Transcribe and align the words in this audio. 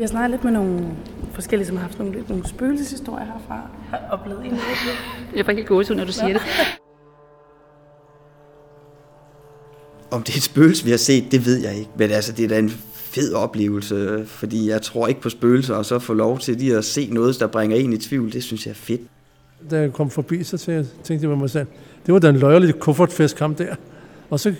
Vi 0.00 0.02
har 0.02 0.08
snakket 0.08 0.30
lidt 0.30 0.44
med 0.44 0.52
nogle 0.52 0.96
forskellige, 1.32 1.66
som 1.66 1.76
har 1.76 1.82
haft 1.82 1.98
nogle, 1.98 2.14
lidt 2.14 2.28
nogle 2.28 2.48
spøgelseshistorier 2.48 3.24
herfra. 3.24 3.60
Har 3.90 4.00
oplevet 4.10 4.44
en 4.44 4.52
Jeg 5.36 5.44
får 5.44 5.52
helt 5.52 5.66
gåsehud, 5.66 5.96
når 5.96 6.04
du 6.04 6.12
siger 6.12 6.28
det. 6.28 6.42
Om 10.10 10.22
det 10.22 10.32
er 10.32 10.36
et 10.36 10.42
spøgelse, 10.42 10.84
vi 10.84 10.90
har 10.90 10.98
set, 10.98 11.32
det 11.32 11.46
ved 11.46 11.56
jeg 11.56 11.74
ikke. 11.74 11.90
Men 11.96 12.10
altså, 12.10 12.32
det 12.32 12.44
er 12.44 12.48
da 12.48 12.58
en 12.58 12.70
fed 12.94 13.32
oplevelse, 13.32 14.24
fordi 14.26 14.68
jeg 14.68 14.82
tror 14.82 15.06
ikke 15.06 15.20
på 15.20 15.28
spøgelser, 15.28 15.74
og 15.74 15.84
så 15.86 15.98
få 15.98 16.14
lov 16.14 16.38
til 16.38 16.56
lige 16.56 16.76
at 16.76 16.84
se 16.84 17.08
noget, 17.12 17.40
der 17.40 17.46
bringer 17.46 17.76
en 17.76 17.92
i 17.92 17.98
tvivl, 17.98 18.32
det 18.32 18.42
synes 18.42 18.66
jeg 18.66 18.70
er 18.70 18.74
fedt. 18.74 19.00
Da 19.70 19.80
jeg 19.80 19.92
kom 19.92 20.10
forbi, 20.10 20.42
så 20.42 20.56
tænkte 20.56 21.14
jeg 21.22 21.28
med 21.28 21.36
mig 21.36 21.50
selv, 21.50 21.66
det 22.06 22.14
var 22.14 22.20
da 22.20 22.28
en 22.28 22.36
løjerlig 22.36 22.74
kuffertfest 22.78 23.36
kom 23.36 23.54
der. 23.54 23.74
Og 24.30 24.40
så 24.40 24.54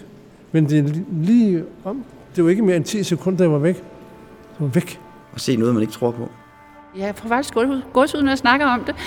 vendte 0.53 0.77
det 0.77 1.05
lige 1.13 1.65
om. 1.85 2.05
Det 2.37 2.45
var 2.45 2.51
ikke 2.51 2.63
mere 2.63 2.77
end 2.77 2.85
10 2.85 3.03
sekunder, 3.03 3.45
jeg 3.45 3.53
var 3.53 3.59
væk. 3.59 3.77
Så 3.77 4.57
var 4.59 4.67
væk. 4.67 5.01
Og 5.41 5.45
se 5.45 5.57
noget, 5.57 5.75
man 5.75 5.83
ikke 5.83 5.93
tror 5.93 6.11
på. 6.11 6.31
Jeg 6.97 7.17
får 7.17 7.29
faktisk 7.29 7.55
gåsehud, 7.93 8.23
når 8.23 8.31
jeg 8.31 8.39
snakker 8.39 8.67
om 8.67 8.85
det. 8.85 8.95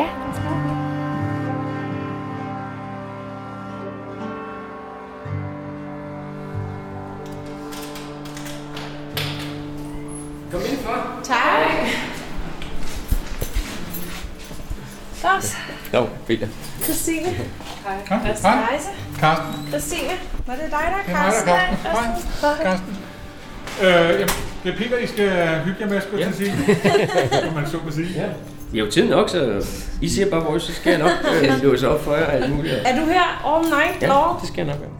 ja, 0.00 0.06
Kom 10.50 10.60
indenfor. 10.60 11.20
Tak. 11.22 11.88
Lars. 15.22 15.56
Jo, 15.94 16.08
Peter. 16.26 16.48
Christine. 16.82 17.28
Hej. 17.28 18.34
Hej. 18.42 18.80
Karsten. 19.24 19.68
Christine. 19.68 20.14
Var 20.46 20.54
det 20.54 20.62
dig, 20.70 20.84
der 20.92 21.00
Det 21.06 21.14
er 21.14 21.22
mig, 21.22 21.32
der 21.46 21.52
er 21.52 21.76
Karsten. 21.84 22.30
Hej. 22.40 22.62
Karsten. 22.62 22.96
Øh, 23.82 24.20
jamen, 24.20 24.28
det 24.64 24.72
er 24.72 24.76
Peter, 24.76 24.98
I 24.98 25.06
skal 25.06 25.28
hygge 25.64 25.76
jer 25.80 25.88
med, 25.88 26.00
skulle 26.00 26.24
jeg 26.26 26.34
til 26.34 26.44
at 26.44 26.50
sige. 26.56 27.42
Som 27.44 27.54
man 27.58 27.66
så 27.66 27.76
må 27.84 27.90
sige. 27.90 28.08
Ja. 28.16 28.26
Vi 28.72 28.78
har 28.78 28.84
jo 28.86 28.90
tid 28.90 29.08
nok, 29.08 29.28
så 29.28 29.66
I 30.00 30.08
siger 30.08 30.30
bare, 30.30 30.40
hvor 30.40 30.58
så 30.58 30.72
skal 30.74 30.90
jeg 30.90 30.98
nok 30.98 31.10
øh, 31.42 31.62
låse 31.64 31.88
op 31.88 32.04
for 32.04 32.14
jer 32.14 32.26
og 32.26 32.32
alt 32.32 32.50
muligt. 32.56 32.74
Er 32.84 33.00
du 33.00 33.06
her 33.06 33.54
all 33.56 33.64
night 33.68 34.02
Ja, 34.02 34.06
long? 34.06 34.40
det 34.40 34.48
skal 34.48 34.66
jeg 34.66 34.74
nok 34.74 34.80
gøre. 34.82 34.90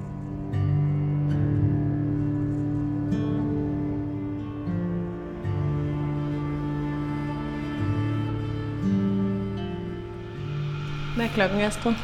Hvad 11.16 11.24
er 11.24 11.28
klokken, 11.34 11.60
Astrid? 11.60 11.94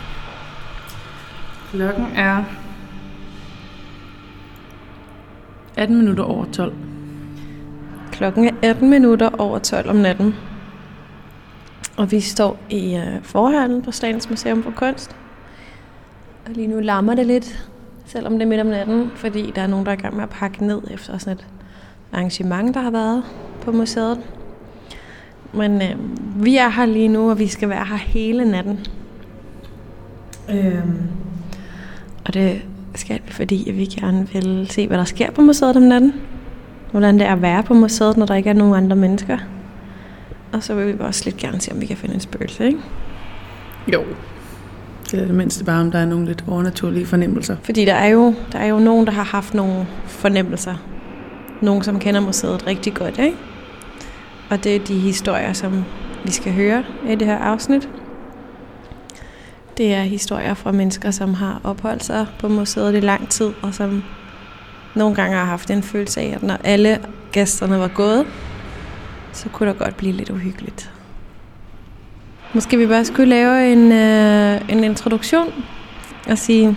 Klokken 1.70 2.06
er 2.16 2.44
18 5.76 5.98
minutter 5.98 6.24
over 6.24 6.44
12. 6.52 6.74
Klokken 8.12 8.44
er 8.44 8.52
18 8.62 8.90
minutter 8.90 9.30
over 9.38 9.58
12 9.58 9.90
om 9.90 9.96
natten. 9.96 10.34
Og 11.96 12.12
vi 12.12 12.20
står 12.20 12.58
i 12.70 12.96
uh, 12.96 13.22
forhallen 13.22 13.82
på 13.82 13.90
Statens 13.90 14.30
Museum 14.30 14.62
for 14.62 14.70
Kunst. 14.70 15.16
Og 16.46 16.52
lige 16.52 16.66
nu 16.66 16.80
larmer 16.80 17.14
det 17.14 17.26
lidt, 17.26 17.68
selvom 18.06 18.32
det 18.32 18.42
er 18.42 18.46
midt 18.46 18.60
om 18.60 18.66
natten, 18.66 19.10
fordi 19.14 19.52
der 19.54 19.62
er 19.62 19.66
nogen, 19.66 19.86
der 19.86 19.92
er 19.92 19.96
i 19.96 20.00
gang 20.00 20.14
med 20.14 20.22
at 20.22 20.30
pakke 20.30 20.66
ned 20.66 20.80
efter 20.90 21.18
sådan 21.18 21.36
et 21.36 21.46
arrangement, 22.12 22.74
der 22.74 22.80
har 22.80 22.90
været 22.90 23.24
på 23.60 23.72
museet. 23.72 24.20
Men 25.52 25.82
øh, 25.82 25.96
vi 26.44 26.56
er 26.56 26.68
her 26.68 26.86
lige 26.86 27.08
nu, 27.08 27.30
og 27.30 27.38
vi 27.38 27.46
skal 27.46 27.68
være 27.68 27.84
her 27.84 27.96
hele 27.96 28.50
natten. 28.50 28.86
Øhm, 30.50 30.98
og 32.24 32.34
det 32.34 32.62
skal 32.94 33.20
vi, 33.26 33.32
fordi 33.32 33.70
vi 33.74 33.84
gerne 33.84 34.28
vil 34.32 34.66
se, 34.70 34.86
hvad 34.86 34.98
der 34.98 35.04
sker 35.04 35.30
på 35.30 35.42
museet 35.42 35.76
om 35.76 35.82
natten. 35.82 36.14
Hvordan 36.90 37.18
det 37.18 37.26
er 37.26 37.32
at 37.32 37.42
være 37.42 37.62
på 37.62 37.74
museet, 37.74 38.16
når 38.16 38.26
der 38.26 38.34
ikke 38.34 38.50
er 38.50 38.54
nogen 38.54 38.74
andre 38.74 38.96
mennesker. 38.96 39.38
Og 40.52 40.62
så 40.62 40.74
vil 40.74 40.86
vi 40.86 41.00
også 41.00 41.22
lidt 41.24 41.36
gerne 41.36 41.60
se, 41.60 41.72
om 41.72 41.80
vi 41.80 41.86
kan 41.86 41.96
finde 41.96 42.14
en 42.14 42.20
spøgelse, 42.20 42.66
ikke? 42.66 42.78
Jo. 43.92 44.02
Det 45.10 45.20
er 45.20 45.26
det 45.26 45.34
mindste 45.34 45.64
bare, 45.64 45.80
om 45.80 45.90
der 45.90 45.98
er 45.98 46.06
nogle 46.06 46.26
lidt 46.26 46.44
overnaturlige 46.48 47.06
fornemmelser. 47.06 47.56
Fordi 47.62 47.84
der 47.84 47.94
er, 47.94 48.06
jo, 48.06 48.34
der 48.52 48.58
er 48.58 48.66
jo 48.66 48.78
nogen, 48.78 49.06
der 49.06 49.12
har 49.12 49.24
haft 49.24 49.54
nogle 49.54 49.86
fornemmelser. 50.06 50.74
Nogen, 51.62 51.82
som 51.82 51.98
kender 51.98 52.20
museet 52.20 52.66
rigtig 52.66 52.94
godt, 52.94 53.18
ikke? 53.18 53.36
Og 54.50 54.64
det 54.64 54.76
er 54.76 54.80
de 54.80 54.98
historier, 54.98 55.52
som 55.52 55.84
vi 56.24 56.30
skal 56.30 56.52
høre 56.52 56.84
i 57.08 57.14
det 57.14 57.26
her 57.26 57.38
afsnit. 57.38 57.88
Det 59.80 59.94
er 59.94 60.02
historier 60.02 60.54
fra 60.54 60.72
mennesker, 60.72 61.10
som 61.10 61.34
har 61.34 61.60
opholdt 61.64 62.04
sig 62.04 62.26
på 62.38 62.48
museet 62.48 62.96
i 62.96 63.00
lang 63.00 63.28
tid, 63.28 63.50
og 63.62 63.74
som 63.74 64.02
nogle 64.94 65.14
gange 65.14 65.36
har 65.36 65.44
haft 65.44 65.70
en 65.70 65.82
følelse 65.82 66.20
af, 66.20 66.32
at 66.34 66.42
når 66.42 66.56
alle 66.64 66.98
gæsterne 67.32 67.78
var 67.78 67.88
gået, 67.88 68.26
så 69.32 69.48
kunne 69.48 69.68
der 69.68 69.74
godt 69.74 69.96
blive 69.96 70.12
lidt 70.12 70.30
uhyggeligt. 70.30 70.92
Måske 72.54 72.76
vi 72.76 72.86
bare 72.86 73.04
skulle 73.04 73.28
lave 73.28 73.72
en, 73.72 73.92
øh, 73.92 74.60
en 74.68 74.84
introduktion 74.84 75.52
og 76.28 76.38
sige, 76.38 76.76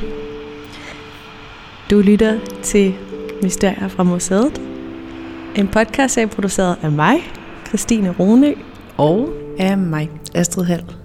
du 1.90 2.00
lytter 2.00 2.40
til 2.62 2.96
Mysterier 3.42 3.88
fra 3.88 4.04
Museet. 4.04 4.62
En 5.56 5.68
podcast 5.68 6.18
er 6.18 6.26
produceret 6.26 6.78
af 6.82 6.92
mig, 6.92 7.16
Christine 7.68 8.16
Rune 8.20 8.54
Og 8.98 9.30
af 9.60 9.78
mig, 9.78 10.10
Astrid 10.36 10.66
Hall 10.66 11.03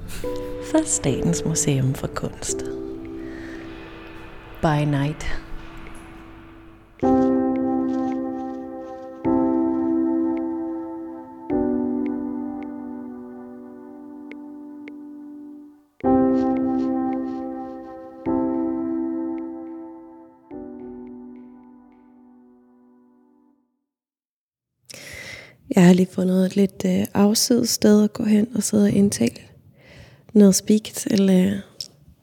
for 0.71 0.84
Statens 0.84 1.45
Museum 1.45 1.95
for 1.95 2.06
Kunst. 2.06 2.65
By 4.61 4.84
night. 4.84 5.27
Jeg 25.77 25.87
har 25.87 25.93
lige 25.93 26.09
fundet 26.12 26.47
et 26.47 26.56
lidt 26.56 26.85
øh, 26.87 27.06
afsides 27.15 27.71
sted 27.71 28.05
at 28.05 28.12
gå 28.12 28.25
hen 28.25 28.56
og 28.56 28.62
sidde 28.62 28.85
og 28.85 28.91
indtale 28.91 29.47
noget 30.34 30.55
speak 30.55 30.83
til, 30.83 31.31
øh, 31.31 31.53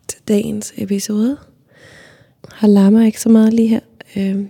til 0.08 0.22
dagens 0.28 0.74
episode. 0.78 1.38
Har 2.52 2.68
lammer 2.68 3.06
ikke 3.06 3.22
så 3.22 3.30
meget 3.30 3.54
lige 3.54 3.68
her, 3.68 3.80
øh, 4.18 4.46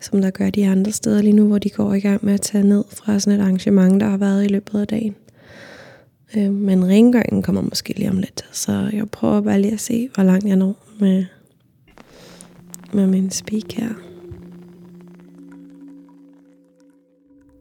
som 0.00 0.22
der 0.22 0.30
gør 0.30 0.50
de 0.50 0.68
andre 0.68 0.92
steder 0.92 1.22
lige 1.22 1.32
nu, 1.32 1.46
hvor 1.46 1.58
de 1.58 1.70
går 1.70 1.94
i 1.94 2.00
gang 2.00 2.24
med 2.24 2.34
at 2.34 2.40
tage 2.40 2.64
ned 2.64 2.84
fra 2.90 3.18
sådan 3.18 3.40
et 3.40 3.42
arrangement, 3.42 4.00
der 4.00 4.08
har 4.08 4.16
været 4.16 4.44
i 4.44 4.48
løbet 4.48 4.80
af 4.80 4.86
dagen. 4.86 5.16
Øh, 6.36 6.52
men 6.52 6.88
rengøringen 6.88 7.42
kommer 7.42 7.62
måske 7.62 7.92
lige 7.96 8.10
om 8.10 8.18
lidt, 8.18 8.44
så 8.52 8.90
jeg 8.92 9.08
prøver 9.10 9.40
bare 9.40 9.60
lige 9.60 9.72
at 9.72 9.80
se, 9.80 10.08
hvor 10.14 10.24
langt 10.24 10.46
jeg 10.46 10.56
når 10.56 10.86
med, 11.00 11.24
med 12.92 13.06
min 13.06 13.30
speak 13.30 13.72
her. 13.72 13.88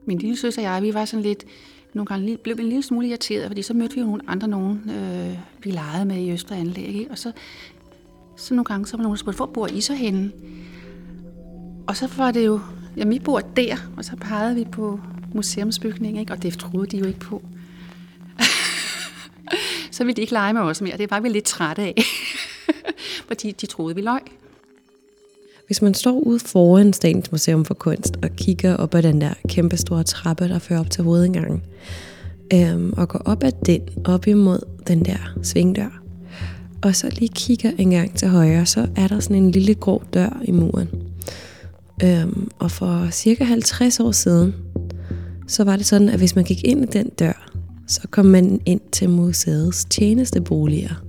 Min 0.06 0.18
lille 0.18 0.38
søster 0.38 0.62
og 0.62 0.74
jeg, 0.74 0.82
vi 0.82 0.94
var 0.94 1.06
sådan 1.06 1.24
lidt, 1.24 1.46
nogle 1.94 2.06
gange 2.06 2.26
lidt- 2.26 2.44
blev 2.44 2.58
vi 2.58 2.62
en 2.64 2.70
lille 2.70 2.84
smule 2.84 3.08
irriteret, 3.08 3.48
fordi 3.48 3.62
så 3.62 3.74
mødte 3.74 3.96
vi 3.96 4.02
jo 4.02 4.06
nogle 4.06 4.22
andre 4.28 4.48
nogen, 4.48 4.90
øh, 4.90 5.38
vi 5.64 5.72
legede 5.72 6.06
med 6.06 6.16
i 6.18 6.32
Østre 6.32 6.56
Anlæg, 6.58 6.88
ikke? 6.88 7.12
og 7.12 7.18
så, 7.18 7.32
så 8.38 8.54
nogle 8.54 8.66
gange, 8.66 8.86
så 8.88 8.98
var 8.98 9.04
nogen, 9.04 9.16
der 9.16 9.20
spurgte, 9.20 9.38
hvor 9.38 9.46
bor 9.46 9.68
I 9.68 9.82
så 9.82 9.94
henne? 9.94 10.32
Og 11.88 11.96
så 11.98 12.10
var 12.18 12.32
det 12.32 12.46
jo, 12.46 12.60
jamen 12.98 13.14
vi 13.14 13.20
bor 13.20 13.40
der, 13.40 13.76
og 13.98 14.06
så 14.06 14.16
pegede 14.16 14.56
vi 14.56 14.66
på 14.72 15.00
museumsbygningen, 15.34 16.20
ikke? 16.20 16.34
og 16.34 16.44
det 16.44 16.54
troede 16.54 16.88
de 16.88 16.98
jo 16.98 17.06
ikke 17.06 17.20
på. 17.20 17.42
så 19.92 20.04
ville 20.04 20.16
de 20.16 20.22
ikke 20.22 20.34
lege 20.34 20.54
med 20.54 20.62
os 20.62 20.82
mere, 20.82 20.98
det 20.98 21.12
var 21.12 21.20
vi 21.20 21.30
lidt 21.30 21.46
trætte 21.46 21.82
af, 21.82 21.96
fordi 23.28 23.52
de 23.52 23.66
troede, 23.66 23.96
vi 23.96 24.02
løg. 24.02 24.22
Hvis 25.68 25.82
man 25.82 25.94
står 25.94 26.20
ude 26.20 26.40
foran 26.40 26.94
Statens 26.94 27.32
Museum 27.32 27.66
for 27.66 27.74
Kunst 27.74 28.18
og 28.24 28.30
kigger 28.38 28.76
op 28.76 28.96
ad 28.96 29.04
den 29.04 29.22
der 29.22 29.34
kæmpe 29.48 29.78
store 29.78 30.04
trappe, 30.04 30.48
der 30.50 30.60
fører 30.60 30.80
op 30.80 30.90
til 30.90 31.04
hovedindgangen, 31.04 31.62
øhm, 32.54 32.94
og 32.98 33.10
går 33.10 33.20
op 33.26 33.44
ad 33.44 33.52
den, 33.66 33.82
op 34.06 34.28
imod 34.28 34.60
den 34.88 35.06
der 35.06 35.34
svingdør, 35.42 36.02
og 36.82 36.96
så 36.96 37.10
lige 37.10 37.32
kigger 37.36 37.72
en 37.78 37.90
gang 37.90 38.16
til 38.16 38.28
højre, 38.28 38.66
så 38.66 38.88
er 38.96 39.08
der 39.08 39.20
sådan 39.20 39.36
en 39.36 39.52
lille 39.52 39.76
grå 39.76 40.04
dør 40.14 40.42
i 40.44 40.52
muren. 40.52 40.90
Øhm, 42.04 42.52
og 42.60 42.72
for 42.72 43.08
cirka 43.12 43.44
50 43.44 44.00
år 44.00 44.12
siden, 44.12 44.56
så 45.48 45.64
var 45.64 45.76
det 45.76 45.86
sådan, 45.86 46.10
at 46.10 46.18
hvis 46.18 46.36
man 46.36 46.46
gik 46.46 46.64
ind 46.64 46.84
i 46.84 46.88
den 46.88 47.10
dør, 47.10 47.52
så 47.88 48.02
kom 48.12 48.26
man 48.26 48.62
ind 48.66 48.82
til 48.92 49.10
museets 49.10 49.86
tjenesteboliger. 49.86 51.04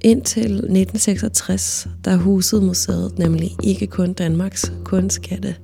Indtil 0.00 0.52
1966, 0.52 1.88
der 2.04 2.16
husede 2.16 2.62
museet 2.62 3.18
nemlig 3.18 3.50
ikke 3.62 3.86
kun 3.86 4.12
Danmarks 4.12 4.72
kunstskatte. 4.84 5.54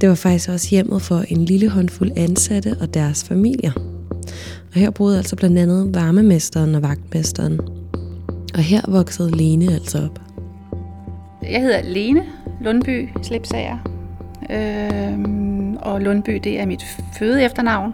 Det 0.00 0.08
var 0.08 0.14
faktisk 0.14 0.48
også 0.48 0.68
hjemmet 0.70 1.02
for 1.02 1.24
en 1.28 1.44
lille 1.44 1.68
håndfuld 1.68 2.10
ansatte 2.16 2.76
og 2.80 2.94
deres 2.94 3.24
familier. 3.24 3.72
Og 4.74 4.80
her 4.80 4.90
boede 4.90 5.16
altså 5.16 5.36
blandt 5.36 5.58
andet 5.58 5.94
varmemesteren 5.94 6.74
og 6.74 6.82
vagtmesteren. 6.82 7.60
Og 8.54 8.60
her 8.60 8.80
voksede 8.88 9.36
Lene 9.36 9.74
altså 9.74 9.98
op. 9.98 10.20
Jeg 11.42 11.60
hedder 11.60 11.82
Lene, 11.82 12.22
Lundby 12.60 13.08
Slipsager. 13.22 13.78
Øh, 14.50 15.18
og 15.82 16.00
Lundby, 16.00 16.40
det 16.44 16.60
er 16.60 16.66
mit 16.66 16.84
føde 17.18 17.44
efternavn. 17.44 17.92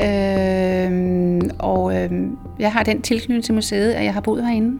Øh, 0.00 1.50
og 1.58 1.96
øh, 1.96 2.10
jeg 2.58 2.72
har 2.72 2.82
den 2.82 3.02
tilknytning 3.02 3.44
til 3.44 3.54
museet, 3.54 3.92
at 3.92 4.04
jeg 4.04 4.14
har 4.14 4.20
boet 4.20 4.46
herinde 4.46 4.78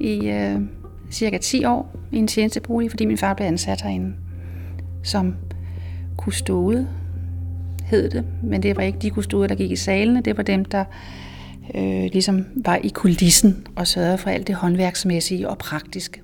i 0.00 0.28
øh, 0.28 0.60
cirka 1.10 1.38
10 1.38 1.64
år 1.64 1.96
i 2.12 2.16
en 2.16 2.26
tjenestebolig, 2.26 2.90
fordi 2.90 3.04
min 3.04 3.18
far 3.18 3.34
blev 3.34 3.46
ansat 3.46 3.82
herinde 3.82 4.12
som 5.02 5.34
kustode, 6.16 6.88
hed 7.84 8.10
det. 8.10 8.24
Men 8.42 8.62
det 8.62 8.76
var 8.76 8.82
ikke 8.82 8.98
de 8.98 9.10
kustoder, 9.10 9.46
der 9.46 9.54
gik 9.54 9.70
i 9.70 9.76
salene, 9.76 10.20
det 10.20 10.36
var 10.36 10.42
dem, 10.42 10.64
der 10.64 10.84
øh, 11.74 12.08
ligesom 12.12 12.44
var 12.56 12.76
i 12.76 12.88
kulissen 12.88 13.66
og 13.76 13.86
sørgede 13.86 14.18
for 14.18 14.30
alt 14.30 14.46
det 14.46 14.54
håndværksmæssige 14.54 15.48
og 15.48 15.58
praktiske. 15.58 16.22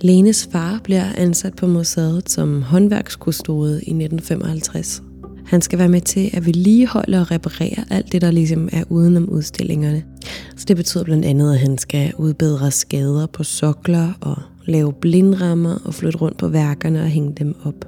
Lenes 0.00 0.48
far 0.52 0.80
bliver 0.84 1.04
ansat 1.16 1.56
på 1.56 1.66
museet 1.66 2.30
som 2.30 2.62
håndværkskustode 2.62 3.72
i 3.72 3.90
1955. 3.90 5.02
Han 5.46 5.62
skal 5.62 5.78
være 5.78 5.88
med 5.88 6.00
til 6.00 6.30
at 6.32 6.46
vedligeholde 6.46 7.20
og 7.20 7.30
reparere 7.30 7.84
alt 7.90 8.12
det, 8.12 8.22
der 8.22 8.30
ligesom 8.30 8.68
er 8.72 8.84
udenom 8.88 9.28
udstillingerne. 9.28 10.02
Så 10.56 10.64
det 10.68 10.76
betyder 10.76 11.04
blandt 11.04 11.24
andet, 11.24 11.52
at 11.52 11.58
han 11.58 11.78
skal 11.78 12.12
udbedre 12.18 12.70
skader 12.70 13.26
på 13.26 13.44
sokler 13.44 14.12
og 14.20 14.36
lave 14.64 14.92
blindrammer 14.92 15.78
og 15.84 15.94
flytte 15.94 16.18
rundt 16.18 16.38
på 16.38 16.48
værkerne 16.48 17.00
og 17.00 17.08
hænge 17.08 17.34
dem 17.38 17.56
op. 17.64 17.84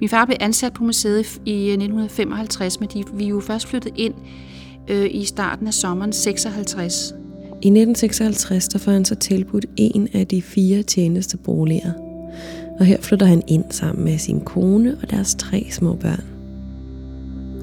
Min 0.00 0.08
far 0.08 0.24
blev 0.24 0.36
ansat 0.40 0.72
på 0.72 0.84
museet 0.84 1.40
i 1.46 1.68
1955, 1.68 2.80
men 2.80 2.88
de, 2.94 3.04
vi 3.14 3.24
er 3.24 3.28
jo 3.28 3.40
først 3.40 3.66
flyttet 3.66 3.92
ind 3.96 4.14
øh, 4.88 5.06
i 5.10 5.24
starten 5.24 5.66
af 5.66 5.74
sommeren 5.74 6.12
56. 6.12 7.14
I 7.62 7.66
1956 7.66 8.68
der 8.68 8.78
får 8.78 8.92
han 8.92 9.04
så 9.04 9.14
tilbudt 9.14 9.66
en 9.76 10.08
af 10.12 10.26
de 10.26 10.42
fire 10.42 10.82
tjenesteboliger. 10.82 12.03
Og 12.78 12.84
her 12.84 13.00
flytter 13.00 13.26
han 13.26 13.42
ind 13.48 13.64
sammen 13.70 14.04
med 14.04 14.18
sin 14.18 14.40
kone 14.40 14.96
og 15.02 15.10
deres 15.10 15.34
tre 15.34 15.66
små 15.70 15.94
børn. 15.94 16.24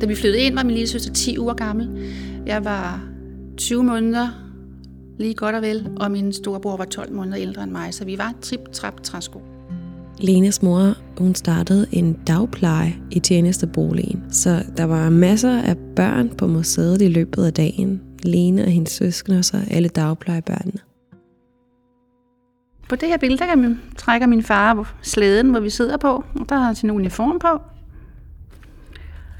Da 0.01 0.05
vi 0.05 0.15
flyttede 0.15 0.43
ind, 0.43 0.55
var 0.55 0.63
min 0.63 0.73
lille 0.73 0.87
søster 0.87 1.13
10 1.13 1.39
uger 1.39 1.53
gammel. 1.53 1.89
Jeg 2.45 2.65
var 2.65 3.03
20 3.57 3.83
måneder, 3.83 4.27
lige 5.19 5.33
godt 5.33 5.55
og 5.55 5.61
vel, 5.61 5.89
og 5.99 6.11
min 6.11 6.33
storebror 6.33 6.77
var 6.77 6.85
12 6.85 7.13
måneder 7.13 7.37
ældre 7.37 7.63
end 7.63 7.71
mig, 7.71 7.93
så 7.93 8.05
vi 8.05 8.17
var 8.17 8.33
trip, 8.41 8.71
trap, 8.71 9.03
træsko. 9.03 9.41
Lenes 10.19 10.61
mor, 10.61 10.97
hun 11.17 11.35
startede 11.35 11.87
en 11.91 12.17
dagpleje 12.27 12.95
i 13.11 13.19
tjenesteboligen, 13.19 14.23
så 14.31 14.63
der 14.77 14.83
var 14.83 15.09
masser 15.09 15.61
af 15.61 15.77
børn 15.95 16.29
på 16.29 16.47
museet 16.47 17.01
i 17.01 17.07
løbet 17.07 17.43
af 17.43 17.53
dagen. 17.53 18.01
Lene 18.23 18.63
og 18.63 18.69
hendes 18.69 18.91
søskende 18.91 19.37
og 19.37 19.45
så 19.45 19.57
alle 19.71 19.89
dagplejebørnene. 19.89 20.90
På 22.91 22.95
det 22.95 23.09
her 23.09 23.17
billede, 23.17 23.39
der 23.39 23.45
kan 23.45 23.59
man, 23.61 23.81
trækker 23.97 24.27
min 24.27 24.43
far 24.43 24.93
slæden, 25.01 25.49
hvor 25.49 25.59
vi 25.59 25.69
sidder 25.69 25.97
på, 25.97 26.23
og 26.35 26.49
der 26.49 26.55
har 26.55 26.65
han 26.65 26.75
sin 26.75 26.91
uniform 26.91 27.39
på. 27.39 27.61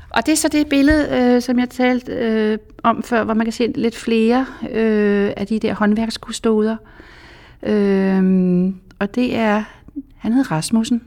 Og 0.09 0.25
det 0.25 0.31
er 0.31 0.35
så 0.35 0.47
det 0.47 0.67
billede, 0.69 1.07
øh, 1.11 1.41
som 1.41 1.59
jeg 1.59 1.69
talte 1.69 2.11
øh, 2.11 2.57
om 2.83 3.03
før, 3.03 3.23
hvor 3.23 3.33
man 3.33 3.45
kan 3.45 3.53
se 3.53 3.67
lidt 3.75 3.95
flere 3.95 4.45
øh, 4.71 5.31
af 5.37 5.47
de 5.47 5.59
der 5.59 5.73
håndværkskustoder. 5.73 6.77
Øh, 7.63 8.73
og 8.99 9.15
det 9.15 9.35
er, 9.35 9.63
han 10.17 10.33
hedder 10.33 10.51
Rasmussen, 10.51 11.01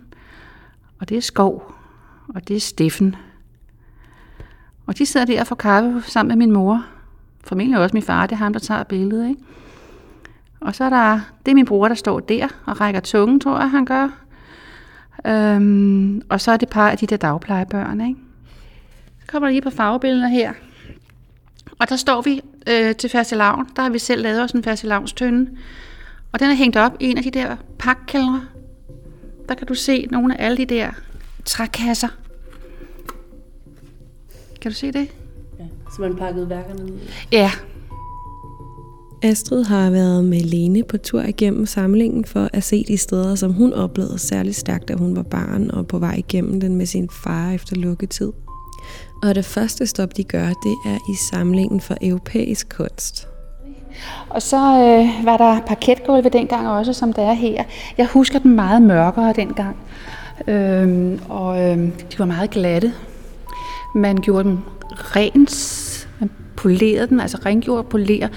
og 1.01 1.09
det 1.09 1.17
er 1.17 1.23
Skov, 1.23 1.75
og 2.35 2.49
det 2.49 2.57
er 2.57 2.61
Steffen. 2.61 3.17
Og 4.87 4.99
de 4.99 5.07
sidder 5.07 5.27
der 5.27 5.41
og 5.41 5.47
får 5.47 5.57
kaffe 5.57 6.03
sammen 6.11 6.39
med 6.39 6.47
min 6.47 6.55
mor. 6.55 6.85
Formentlig 7.45 7.81
også 7.81 7.95
min 7.95 8.03
far, 8.03 8.27
det 8.27 8.33
er 8.33 8.37
ham, 8.37 8.53
der 8.53 8.61
tager 8.61 8.83
billedet, 8.83 9.29
ikke? 9.29 9.41
Og 10.65 10.75
så 10.75 10.85
er 10.85 10.91
der, 10.91 11.21
det 11.47 11.51
er 11.51 11.55
min 11.55 11.67
bror, 11.67 11.89
der 11.89 11.95
står 11.95 12.21
der 12.21 12.49
og 12.67 12.81
rækker 12.81 13.01
tungen, 13.01 13.41
tror 13.41 13.59
jeg, 13.59 13.71
han 13.71 13.85
gør. 13.85 14.09
Øhm, 15.27 16.23
og 16.29 16.41
så 16.41 16.51
er 16.53 16.57
det 16.57 16.69
par 16.69 16.91
af 16.91 16.99
de 16.99 17.07
der 17.07 17.17
dagplejebørn, 17.17 18.01
ikke? 18.01 18.21
Så 19.21 19.27
kommer 19.27 19.49
der 19.49 19.53
lige 19.53 19.63
på 19.63 19.71
farvebilleder 19.71 20.29
her. 20.29 20.53
Og 21.79 21.89
der 21.89 21.97
står 21.97 22.23
vi 22.23 22.41
øh, 22.69 22.95
til 22.95 23.11
fastelavn. 23.11 23.69
Der 23.77 23.83
har 23.83 23.91
vi 23.91 23.99
selv 23.99 24.23
lavet 24.23 24.43
os 24.43 24.53
en 24.53 24.63
fastelavnstønde. 24.63 25.51
Og 26.33 26.41
den 26.41 26.51
er 26.51 26.55
hængt 26.55 26.77
op 26.77 26.97
i 27.01 27.11
en 27.11 27.19
af 27.19 27.25
de 27.25 27.31
der 27.31 27.57
pakkældre. 27.79 28.43
Der 29.49 29.55
kan 29.55 29.67
du 29.67 29.75
se 29.75 30.07
nogle 30.11 30.41
af 30.41 30.45
alle 30.45 30.57
de 30.57 30.67
der 30.67 30.91
trækasser. 31.45 32.09
Kan 34.61 34.71
du 34.71 34.77
se 34.77 34.93
det? 34.93 35.09
Ja, 35.59 35.65
så 35.97 36.03
man 36.03 36.17
pakkede 36.17 36.49
værkerne 36.49 36.85
ned. 36.85 36.99
Ja, 37.33 37.51
Astrid 39.25 39.65
har 39.65 39.91
været 39.91 40.25
med 40.25 40.41
Lene 40.41 40.83
på 40.83 40.99
tur 40.99 41.23
igennem 41.23 41.67
samlingen 41.67 42.25
for 42.25 42.49
at 42.53 42.65
se 42.65 42.85
de 42.89 42.99
steder, 42.99 43.35
som 43.35 43.53
hun 43.53 43.73
oplevede 43.73 44.19
særligt 44.19 44.57
stærkt, 44.57 44.89
da 44.89 44.95
hun 44.95 45.17
var 45.17 45.23
barn 45.23 45.71
og 45.71 45.87
på 45.87 45.99
vej 45.99 46.15
igennem 46.19 46.61
den 46.61 46.77
med 46.77 46.87
sin 46.87 47.09
far 47.25 47.51
efter 47.51 47.77
lukketid. 47.77 48.33
Og 49.23 49.35
det 49.35 49.45
første 49.45 49.87
stop, 49.87 50.17
de 50.17 50.25
gør, 50.25 50.47
det 50.47 50.77
er 50.87 50.97
i 51.11 51.15
samlingen 51.31 51.81
for 51.81 51.97
europæisk 52.03 52.69
kunst. 52.77 53.29
Og 54.29 54.43
så 54.43 54.57
øh, 54.57 55.25
var 55.27 55.37
der 55.37 55.61
parketgulve 55.61 56.29
dengang 56.29 56.69
også, 56.69 56.93
som 56.93 57.13
der 57.13 57.23
er 57.23 57.35
her. 57.35 57.65
Jeg 57.99 58.07
husker 58.07 58.39
den 58.39 58.55
meget 58.55 58.83
mørkere 58.83 59.33
dengang. 59.37 59.77
Øhm, 60.49 61.21
og 61.29 61.63
øh, 61.63 61.79
de 61.79 62.19
var 62.19 62.25
meget 62.25 62.51
glatte. 62.51 62.93
Man 63.95 64.17
gjorde 64.17 64.49
dem 64.49 64.59
rent, 64.87 66.09
man 66.21 66.31
polerede 66.57 67.09
dem, 67.09 67.21
altså 67.21 67.39
rengjorde 67.47 67.81
og 67.81 67.87
polerede 67.87 68.31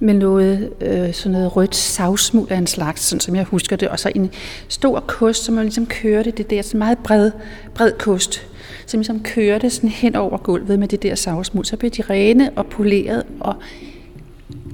med 0.00 0.14
noget, 0.14 0.70
øh, 0.80 1.14
sådan 1.14 1.32
noget 1.32 1.56
rødt 1.56 1.74
savsmuld 1.74 2.50
af 2.50 2.56
en 2.56 2.66
slags, 2.66 3.02
sådan 3.02 3.20
som 3.20 3.36
jeg 3.36 3.44
husker 3.44 3.76
det, 3.76 3.88
og 3.88 3.98
så 3.98 4.12
en 4.14 4.30
stor 4.68 5.00
kost, 5.00 5.44
som 5.44 5.54
man 5.54 5.64
ligesom 5.64 5.86
kørte 5.86 6.30
det 6.30 6.50
der, 6.50 6.62
sådan 6.62 6.78
meget 6.78 6.98
bred, 6.98 7.30
bred 7.74 7.92
kost, 7.98 8.46
som 8.86 9.00
ligesom 9.00 9.22
kørte 9.22 9.70
sådan 9.70 9.90
hen 9.90 10.16
over 10.16 10.38
gulvet 10.38 10.78
med 10.78 10.88
det 10.88 11.02
der 11.02 11.14
savsmuld. 11.14 11.64
Så 11.64 11.76
blev 11.76 11.90
de 11.90 12.02
rene 12.02 12.50
og 12.56 12.66
poleret 12.66 13.22
og 13.40 13.54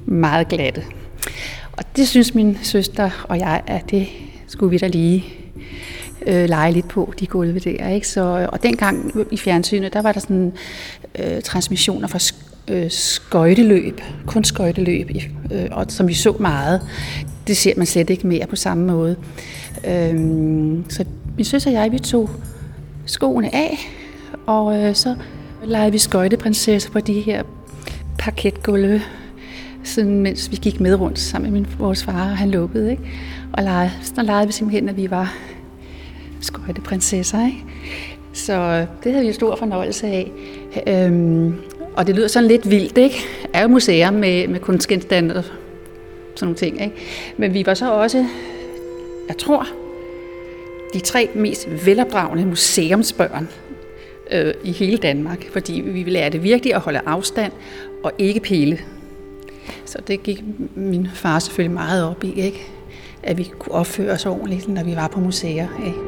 meget 0.05 0.47
glatte. 0.47 0.83
Og 1.71 1.83
det 1.95 2.07
synes 2.07 2.35
min 2.35 2.57
søster 2.63 3.25
og 3.29 3.39
jeg, 3.39 3.61
at 3.67 3.91
det 3.91 4.07
skulle 4.47 4.69
vi 4.69 4.77
da 4.77 4.87
lige 4.87 5.25
øh, 6.27 6.49
lege 6.49 6.71
lidt 6.71 6.87
på, 6.87 7.13
de 7.19 7.27
gulve 7.27 7.59
der. 7.59 7.89
Ikke? 7.89 8.07
Så, 8.07 8.49
og 8.51 8.63
dengang 8.63 9.13
i 9.31 9.37
fjernsynet, 9.37 9.93
der 9.93 10.01
var 10.01 10.11
der 10.11 10.19
sådan 10.19 10.53
øh, 11.19 11.41
transmissioner 11.41 12.07
fra 12.07 12.19
øh, 12.67 12.91
skøjteløb, 12.91 14.01
kun 14.25 14.43
skøjteløb, 14.43 15.09
øh, 15.51 15.67
og 15.71 15.85
som 15.89 16.07
vi 16.07 16.13
så 16.13 16.35
meget. 16.39 16.81
Det 17.47 17.57
ser 17.57 17.73
man 17.77 17.85
slet 17.85 18.09
ikke 18.09 18.27
mere 18.27 18.47
på 18.47 18.55
samme 18.55 18.87
måde. 18.87 19.15
Øh, 19.87 20.15
så 20.89 21.05
min 21.35 21.45
søster 21.45 21.71
og 21.71 21.73
jeg, 21.73 21.91
vi 21.91 21.99
tog 21.99 22.29
skoene 23.05 23.55
af, 23.55 23.77
og 24.45 24.77
øh, 24.77 24.95
så 24.95 25.15
legede 25.65 25.91
vi 25.91 25.97
skøjteprinsesser 25.97 26.91
på 26.91 26.99
de 26.99 27.21
her 27.21 27.43
parketgulve, 28.19 29.01
sådan, 29.83 30.19
mens 30.21 30.51
vi 30.51 30.55
gik 30.55 30.79
med 30.79 30.95
rundt 30.95 31.19
sammen 31.19 31.51
med 31.51 31.61
min, 31.61 31.69
vores 31.79 32.03
far, 32.03 32.29
og 32.29 32.37
han 32.37 32.51
lukkede. 32.51 32.91
Ikke? 32.91 33.03
Og 33.53 33.63
legede, 33.63 33.91
så 34.01 34.21
legede 34.21 34.47
vi 34.47 34.51
simpelthen, 34.53 34.89
at 34.89 34.97
vi 34.97 35.11
var 35.11 35.33
skøjteprinsesser. 36.41 37.45
Ikke? 37.45 37.63
Så 38.33 38.53
øh, 38.53 38.87
det 39.03 39.11
havde 39.11 39.21
vi 39.21 39.27
en 39.27 39.33
stor 39.33 39.55
fornøjelse 39.55 40.07
af. 40.07 40.31
Øhm, 40.87 41.55
og 41.97 42.07
det 42.07 42.15
lyder 42.15 42.27
sådan 42.27 42.47
lidt 42.47 42.69
vildt, 42.69 42.97
ikke? 42.97 43.19
Er 43.53 43.61
jo 43.61 43.67
museer 43.67 44.11
med, 44.11 44.47
med 44.47 44.59
kunstgenstande 44.59 45.35
og 45.35 45.43
sådan 45.43 45.55
nogle 46.41 46.55
ting, 46.55 46.81
ikke? 46.81 46.95
Men 47.37 47.53
vi 47.53 47.65
var 47.65 47.73
så 47.73 47.91
også, 47.91 48.25
jeg 49.27 49.37
tror, 49.37 49.67
de 50.93 50.99
tre 50.99 51.29
mest 51.35 51.67
velopdragende 51.85 52.45
museumsbørn 52.45 53.47
øh, 54.31 54.53
i 54.63 54.71
hele 54.71 54.97
Danmark, 54.97 55.49
fordi 55.51 55.81
vi 55.85 56.03
lærte 56.03 56.33
det 56.33 56.43
virkelig 56.43 56.75
at 56.75 56.81
holde 56.81 57.01
afstand 57.05 57.51
og 58.03 58.11
ikke 58.17 58.39
pille. 58.39 58.79
Så 59.85 59.97
det 60.07 60.23
gik 60.23 60.43
min 60.75 61.07
far 61.13 61.39
selvfølgelig 61.39 61.73
meget 61.73 62.03
op 62.03 62.23
i, 62.23 62.33
ikke? 62.41 62.67
at 63.23 63.37
vi 63.37 63.51
kunne 63.59 63.75
opføre 63.75 64.11
os 64.11 64.25
ordentligt, 64.25 64.67
når 64.67 64.83
vi 64.83 64.95
var 64.95 65.07
på 65.07 65.19
museer. 65.19 65.67
Ikke? 65.85 66.06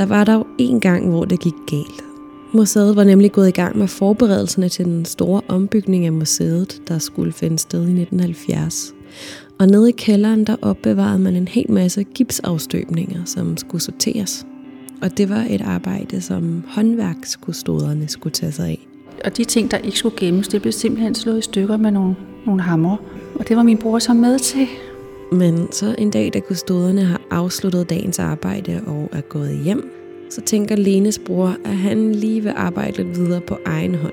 Der 0.00 0.06
var 0.06 0.24
dog 0.24 0.46
en 0.58 0.80
gang, 0.80 1.10
hvor 1.10 1.24
det 1.24 1.40
gik 1.40 1.54
galt. 1.66 2.04
Museet 2.52 2.96
var 2.96 3.04
nemlig 3.04 3.32
gået 3.32 3.48
i 3.48 3.50
gang 3.50 3.78
med 3.78 3.88
forberedelserne 3.88 4.68
til 4.68 4.84
den 4.84 5.04
store 5.04 5.40
ombygning 5.48 6.06
af 6.06 6.12
museet, 6.12 6.82
der 6.88 6.98
skulle 6.98 7.32
finde 7.32 7.58
sted 7.58 7.78
i 7.78 8.00
1970. 8.02 8.94
Og 9.58 9.66
nede 9.66 9.88
i 9.88 9.92
kælderen, 9.92 10.44
der 10.44 10.56
opbevarede 10.62 11.18
man 11.18 11.36
en 11.36 11.48
hel 11.48 11.70
masse 11.70 12.04
gipsafstøbninger, 12.04 13.24
som 13.24 13.56
skulle 13.56 13.82
sorteres. 13.82 14.46
Og 15.02 15.18
det 15.18 15.28
var 15.28 15.46
et 15.50 15.60
arbejde, 15.60 16.20
som 16.20 16.64
håndværkskustoderne 16.68 18.08
skulle 18.08 18.32
tage 18.32 18.52
sig 18.52 18.68
af. 18.68 18.88
Og 19.24 19.36
de 19.36 19.44
ting, 19.44 19.70
der 19.70 19.78
ikke 19.78 19.98
skulle 19.98 20.16
gemmes, 20.16 20.48
det 20.48 20.62
blev 20.62 20.72
simpelthen 20.72 21.14
slået 21.14 21.38
i 21.38 21.42
stykker 21.42 21.76
med 21.76 21.90
nogle, 21.90 22.16
nogle 22.46 22.62
hammer. 22.62 22.96
Og 23.34 23.48
det 23.48 23.56
var 23.56 23.62
min 23.62 23.78
bror 23.78 23.98
så 23.98 24.14
med 24.14 24.38
til. 24.38 24.66
Men 25.32 25.72
så 25.72 25.94
en 25.98 26.10
dag, 26.10 26.30
da 26.34 26.40
kustoderne 26.40 27.04
har 27.04 27.20
afsluttet 27.30 27.90
dagens 27.90 28.18
arbejde 28.18 28.82
og 28.86 29.08
er 29.12 29.20
gået 29.20 29.58
hjem, 29.58 29.92
så 30.30 30.40
tænker 30.40 30.76
Lenes 30.76 31.18
bror, 31.18 31.56
at 31.64 31.76
han 31.76 32.14
lige 32.14 32.42
vil 32.42 32.52
arbejde 32.56 33.02
lidt 33.02 33.18
videre 33.18 33.40
på 33.40 33.58
egen 33.64 33.94
hånd. 33.94 34.12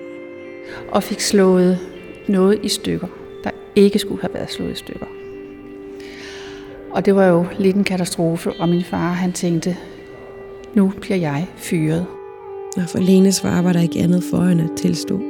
og 0.91 1.03
fik 1.03 1.19
slået 1.19 1.79
noget 2.27 2.59
i 2.63 2.69
stykker, 2.69 3.07
der 3.43 3.49
ikke 3.75 3.99
skulle 3.99 4.21
have 4.21 4.33
været 4.33 4.51
slået 4.51 4.71
i 4.71 4.75
stykker. 4.75 5.05
Og 6.91 7.05
det 7.05 7.15
var 7.15 7.25
jo 7.25 7.45
lidt 7.59 7.75
en 7.75 7.83
katastrofe, 7.83 8.53
og 8.59 8.69
min 8.69 8.83
far 8.83 9.11
han 9.13 9.33
tænkte, 9.33 9.77
nu 10.73 10.93
bliver 11.01 11.17
jeg 11.17 11.47
fyret. 11.55 12.05
Og 12.77 12.83
for 12.87 12.99
Lenes 12.99 13.41
far 13.41 13.61
var 13.61 13.73
der 13.73 13.81
ikke 13.81 13.99
andet 13.99 14.23
for 14.31 14.41
end 14.41 14.61
at 14.61 14.69
tilstå. 14.77 15.21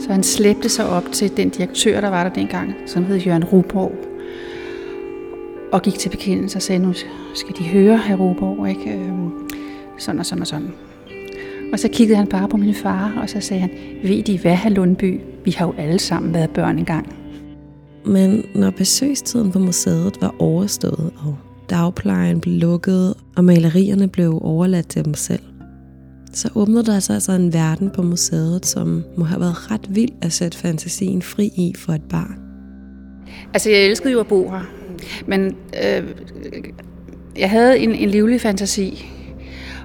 Så 0.00 0.12
han 0.12 0.22
slæbte 0.22 0.68
sig 0.68 0.88
op 0.88 1.04
til 1.12 1.36
den 1.36 1.48
direktør, 1.48 2.00
der 2.00 2.08
var 2.08 2.24
der 2.24 2.30
dengang, 2.34 2.74
som 2.86 3.04
hed 3.04 3.16
Jørgen 3.16 3.44
Ruborg, 3.44 4.07
og 5.72 5.82
gik 5.82 5.94
til 5.94 6.08
bekendelse 6.08 6.58
og 6.58 6.62
sagde, 6.62 6.82
nu 6.82 6.92
skal 7.34 7.56
de 7.58 7.68
høre, 7.68 7.98
herr 7.98 8.16
Ruborg, 8.16 8.68
ikke? 8.68 8.92
Øhm, 8.92 9.30
sådan 9.98 10.18
og 10.18 10.26
sådan 10.26 10.40
og 10.40 10.46
sådan. 10.46 10.72
Og 11.72 11.78
så 11.78 11.88
kiggede 11.88 12.16
han 12.16 12.26
bare 12.26 12.48
på 12.48 12.56
min 12.56 12.74
far, 12.74 13.18
og 13.22 13.28
så 13.28 13.40
sagde 13.40 13.60
han, 13.60 13.70
ved 14.04 14.22
de 14.22 14.38
hvad, 14.38 14.56
herr 14.56 14.70
Lundby? 14.70 15.20
Vi 15.44 15.50
har 15.50 15.66
jo 15.66 15.74
alle 15.78 15.98
sammen 15.98 16.34
været 16.34 16.50
børn 16.50 16.78
engang. 16.78 17.14
Men 18.06 18.44
når 18.54 18.70
besøgstiden 18.70 19.52
på 19.52 19.58
museet 19.58 20.16
var 20.20 20.34
overstået, 20.38 21.12
og 21.16 21.38
dagplejen 21.70 22.40
blev 22.40 22.54
lukket, 22.54 23.14
og 23.36 23.44
malerierne 23.44 24.08
blev 24.08 24.38
overladt 24.42 24.88
til 24.88 25.04
dem 25.04 25.14
selv, 25.14 25.42
så 26.32 26.48
åbnede 26.54 26.84
der 26.84 27.00
sig 27.00 27.14
altså 27.14 27.32
en 27.32 27.52
verden 27.52 27.90
på 27.90 28.02
museet, 28.02 28.66
som 28.66 29.04
må 29.16 29.24
have 29.24 29.40
været 29.40 29.70
ret 29.70 29.86
vild 29.94 30.12
at 30.22 30.32
sætte 30.32 30.58
fantasien 30.58 31.22
fri 31.22 31.46
i 31.46 31.72
for 31.76 31.92
et 31.92 32.02
barn. 32.10 32.38
Altså, 33.54 33.70
jeg 33.70 33.86
elskede 33.86 34.12
jo 34.12 34.20
at 34.20 34.26
bo 34.26 34.50
her, 34.50 34.77
men 35.26 35.56
øh, 35.84 36.04
jeg 37.38 37.50
havde 37.50 37.78
en, 37.78 37.94
en 37.94 38.08
livlig 38.08 38.40
fantasi, 38.40 39.12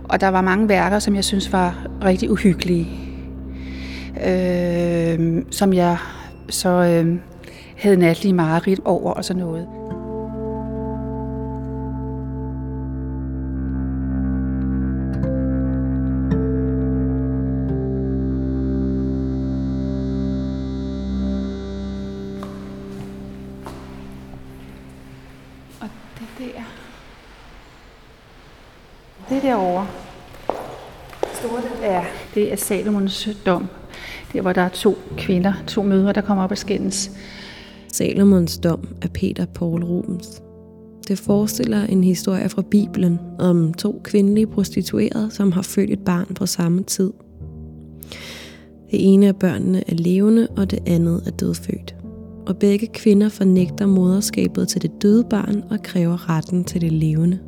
og 0.03 0.21
der 0.21 0.27
var 0.27 0.41
mange 0.41 0.69
værker, 0.69 0.99
som 0.99 1.15
jeg 1.15 1.23
synes 1.23 1.53
var 1.53 1.87
rigtig 2.03 2.31
uhyggelige, 2.31 2.87
øh, 4.27 5.43
som 5.51 5.73
jeg 5.73 5.97
så 6.49 6.69
øh, 6.69 7.15
havde 7.77 7.97
natlige 7.97 8.33
mareridt 8.33 8.79
over 8.85 9.11
og 9.11 9.25
sådan 9.25 9.43
noget. 9.43 9.67
Er 32.53 32.57
Salomons 32.57 33.29
dom. 33.45 33.67
Der, 34.33 34.41
hvor 34.41 34.53
der 34.53 34.61
er 34.61 34.69
to 34.69 34.97
kvinder, 35.17 35.53
to 35.67 35.83
mødre, 35.83 36.13
der 36.13 36.21
kommer 36.21 36.43
op 36.43 36.51
og 36.51 36.57
skændes. 36.57 37.11
Salomons 37.87 38.57
dom 38.57 38.87
af 39.01 39.11
Peter 39.11 39.45
Paul 39.45 39.83
Rubens. 39.83 40.41
Det 41.07 41.19
forestiller 41.19 41.83
en 41.83 42.03
historie 42.03 42.49
fra 42.49 42.61
Bibelen 42.61 43.19
om 43.39 43.73
to 43.73 44.01
kvindelige 44.03 44.47
prostituerede, 44.47 45.31
som 45.31 45.51
har 45.51 45.61
født 45.61 45.89
et 45.89 45.99
barn 45.99 46.25
på 46.35 46.45
samme 46.45 46.83
tid. 46.83 47.13
Det 48.91 49.13
ene 49.13 49.27
af 49.27 49.35
børnene 49.35 49.89
er 49.89 49.95
levende, 49.95 50.47
og 50.57 50.71
det 50.71 50.79
andet 50.87 51.23
er 51.25 51.31
dødfødt. 51.31 51.95
Og 52.47 52.57
begge 52.57 52.87
kvinder 52.87 53.29
fornægter 53.29 53.85
moderskabet 53.85 54.67
til 54.67 54.81
det 54.81 54.91
døde 55.01 55.23
barn 55.29 55.63
og 55.69 55.83
kræver 55.83 56.29
retten 56.29 56.63
til 56.63 56.81
det 56.81 56.91
levende. 56.91 57.39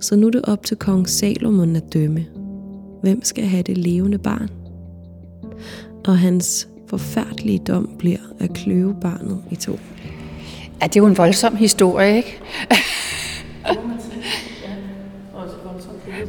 Så 0.00 0.16
nu 0.16 0.26
er 0.26 0.30
det 0.30 0.44
op 0.44 0.62
til 0.64 0.76
kong 0.76 1.08
Salomon 1.08 1.76
at 1.76 1.92
dømme. 1.92 2.41
Hvem 3.02 3.24
skal 3.24 3.44
have 3.44 3.62
det 3.62 3.78
levende 3.78 4.18
barn? 4.18 4.48
Og 6.06 6.18
hans 6.18 6.68
forfærdelige 6.86 7.58
dom 7.58 7.90
bliver 7.98 8.18
at 8.40 8.52
kløve 8.52 8.96
barnet 9.00 9.42
i 9.50 9.56
to. 9.56 9.78
Ja, 10.80 10.86
det 10.86 10.96
er 10.96 11.00
jo 11.00 11.06
en 11.06 11.16
voldsom 11.16 11.56
historie, 11.56 12.16
ikke? 12.16 12.40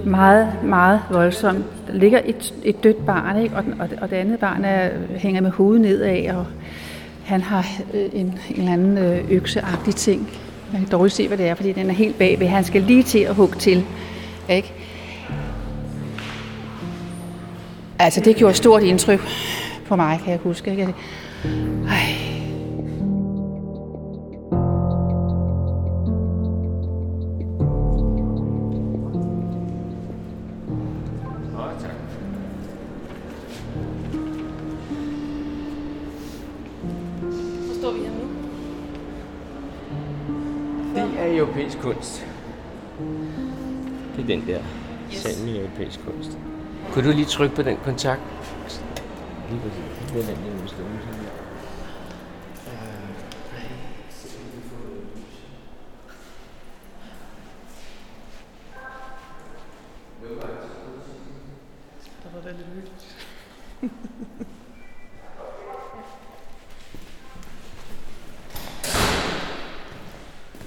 meget, 0.06 0.64
meget 0.64 1.00
voldsom. 1.12 1.64
Der 1.88 1.94
ligger 1.94 2.22
et, 2.26 2.54
et 2.64 2.84
dødt 2.84 3.06
barn, 3.06 3.44
ikke? 3.44 3.56
Og, 3.56 3.64
den, 3.64 3.82
og, 3.82 3.90
det, 3.90 4.00
og 4.00 4.10
det 4.10 4.16
andet 4.16 4.40
barn 4.40 4.66
er, 4.66 4.90
hænger 5.18 5.42
med 5.42 5.52
hovedet 5.52 5.82
nedad, 5.82 6.36
og 6.36 6.46
han 7.24 7.42
har 7.42 7.66
øh, 7.94 8.10
en, 8.14 8.26
en 8.26 8.36
eller 8.58 8.74
anden 8.74 8.98
øh, 8.98 9.32
økseagtig 9.32 9.96
ting. 9.96 10.30
Man 10.72 10.82
kan 10.82 10.92
dårligt 10.92 11.16
se, 11.16 11.28
hvad 11.28 11.38
det 11.38 11.48
er, 11.48 11.56
fordi 11.56 11.72
den 11.72 11.90
er 11.90 11.94
helt 11.94 12.18
bagved. 12.18 12.48
Han 12.48 12.64
skal 12.64 12.82
lige 12.82 13.04
til 13.04 13.20
at 13.20 13.36
hugge 13.36 13.56
til. 13.60 13.86
Ikke? 14.50 14.74
Altså, 18.00 18.22
det 18.22 18.36
gjorde 18.36 18.54
stort 18.54 18.84
indtryk 18.84 19.22
på 19.88 19.96
mig, 19.96 20.20
kan 20.24 20.32
jeg 20.32 20.40
huske. 20.44 20.72
Ikke? 20.72 20.94
Ej. 21.90 22.13
Kunne 46.94 47.08
du 47.10 47.14
lige 47.16 47.26
trykke 47.26 47.56
på 47.56 47.62
den 47.62 47.78
kontakt? 47.78 48.22
Lige 49.50 49.62
på 49.62 49.68
den. 50.18 50.28
Den 50.28 50.68
sådan 50.68 50.86
der. 50.86 51.30
Var 62.34 62.42
det 62.42 62.56
lidt 62.56 62.68
hyggeligt. 62.68 63.16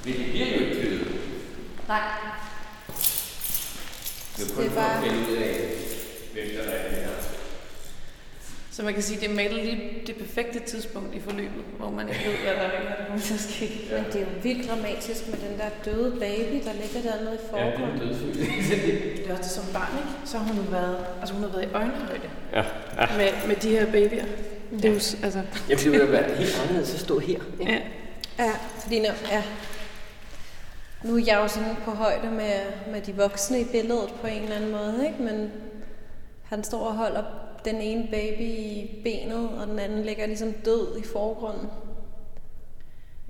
Men 0.04 0.14
det 0.14 0.30
bliver 0.32 0.46
jo 0.46 0.60
ikke 0.64 0.80
kød. 0.82 0.98
Nej. 1.88 2.00
Det 4.36 4.42
er 4.42 4.46
Det 4.46 4.54
kun 4.56 4.64
er 4.64 4.70
for 4.70 4.80
at 4.80 4.86
bare- 4.86 5.02
finde 5.02 5.28
ud 5.30 5.36
af, 5.36 5.70
hvem 6.32 6.46
der 6.54 6.62
er 6.72 6.88
det 6.88 6.98
her. 6.98 7.10
Så 8.76 8.82
man 8.82 8.94
kan 8.94 9.02
sige, 9.02 9.20
det 9.20 9.30
er 9.30 9.34
malet 9.34 9.64
lige 9.64 10.02
det 10.06 10.16
perfekte 10.16 10.60
tidspunkt 10.60 11.14
i 11.14 11.20
forløbet, 11.20 11.64
hvor 11.78 11.90
man 11.90 12.08
ikke 12.08 12.20
ved, 12.24 12.36
hvad 12.36 12.54
der 12.54 12.60
er, 12.60 13.06
kommer 13.06 13.22
til 13.22 13.34
at 13.34 13.40
ske. 13.40 13.70
Men 13.92 14.04
det 14.04 14.16
er 14.16 14.20
jo 14.20 14.26
vildt 14.42 14.68
dramatisk 14.68 15.28
med 15.28 15.38
den 15.38 15.58
der 15.58 15.68
døde 15.84 16.10
baby, 16.20 16.64
der 16.66 16.72
ligger 16.72 17.10
dernede 17.10 17.34
i 17.34 17.56
Ja, 17.56 17.66
det 17.66 17.72
er 17.72 17.78
forgrunden. 17.78 18.08
Det 19.16 19.26
er 19.26 19.32
også 19.32 19.42
det 19.42 19.50
som 19.50 19.64
barn, 19.72 19.98
ikke? 19.98 20.30
Så 20.30 20.38
har 20.38 20.46
hun 20.52 20.56
jo 20.64 20.70
været, 20.70 21.06
altså 21.20 21.34
hun 21.34 21.42
har 21.44 21.50
været 21.50 21.64
i 21.64 21.74
øjenhøjde 21.74 22.28
ja. 22.52 22.64
ja. 23.00 23.06
med, 23.16 23.48
med 23.48 23.56
de 23.56 23.70
her 23.70 23.86
babyer. 23.86 24.24
Det 24.70 24.84
er 24.84 24.88
jo, 24.88 24.94
altså, 24.94 25.42
Jamen, 25.68 25.84
det 25.84 25.92
ville 25.92 26.04
jo 26.04 26.10
være 26.10 26.34
helt 26.34 26.60
anderledes 26.62 26.94
at 26.94 27.00
stå 27.00 27.18
her. 27.18 27.40
Ikke? 27.60 27.72
ja. 27.72 27.80
Ja, 28.38 28.52
fordi 28.82 28.98
når, 28.98 29.14
ja. 29.32 29.42
Nu 31.04 31.16
er 31.16 31.22
jeg 31.26 31.36
jo 31.36 31.48
sådan 31.48 31.76
på 31.84 31.90
højde 31.90 32.30
med, 32.30 32.52
med 32.92 33.00
de 33.00 33.14
voksne 33.14 33.60
i 33.60 33.64
billedet 33.64 34.14
på 34.20 34.26
en 34.26 34.42
eller 34.42 34.56
anden 34.56 34.70
måde, 34.70 35.06
ikke? 35.06 35.22
Men 35.22 35.50
han 36.44 36.64
står 36.64 36.86
og 36.86 36.94
holder 36.94 37.22
den 37.66 37.80
ene 37.80 38.08
baby 38.10 38.42
i 38.42 39.00
benet, 39.04 39.48
og 39.60 39.66
den 39.66 39.78
anden 39.78 40.04
ligger 40.04 40.26
ligesom 40.26 40.52
død 40.64 40.98
i 40.98 41.02
forgrunden. 41.12 41.66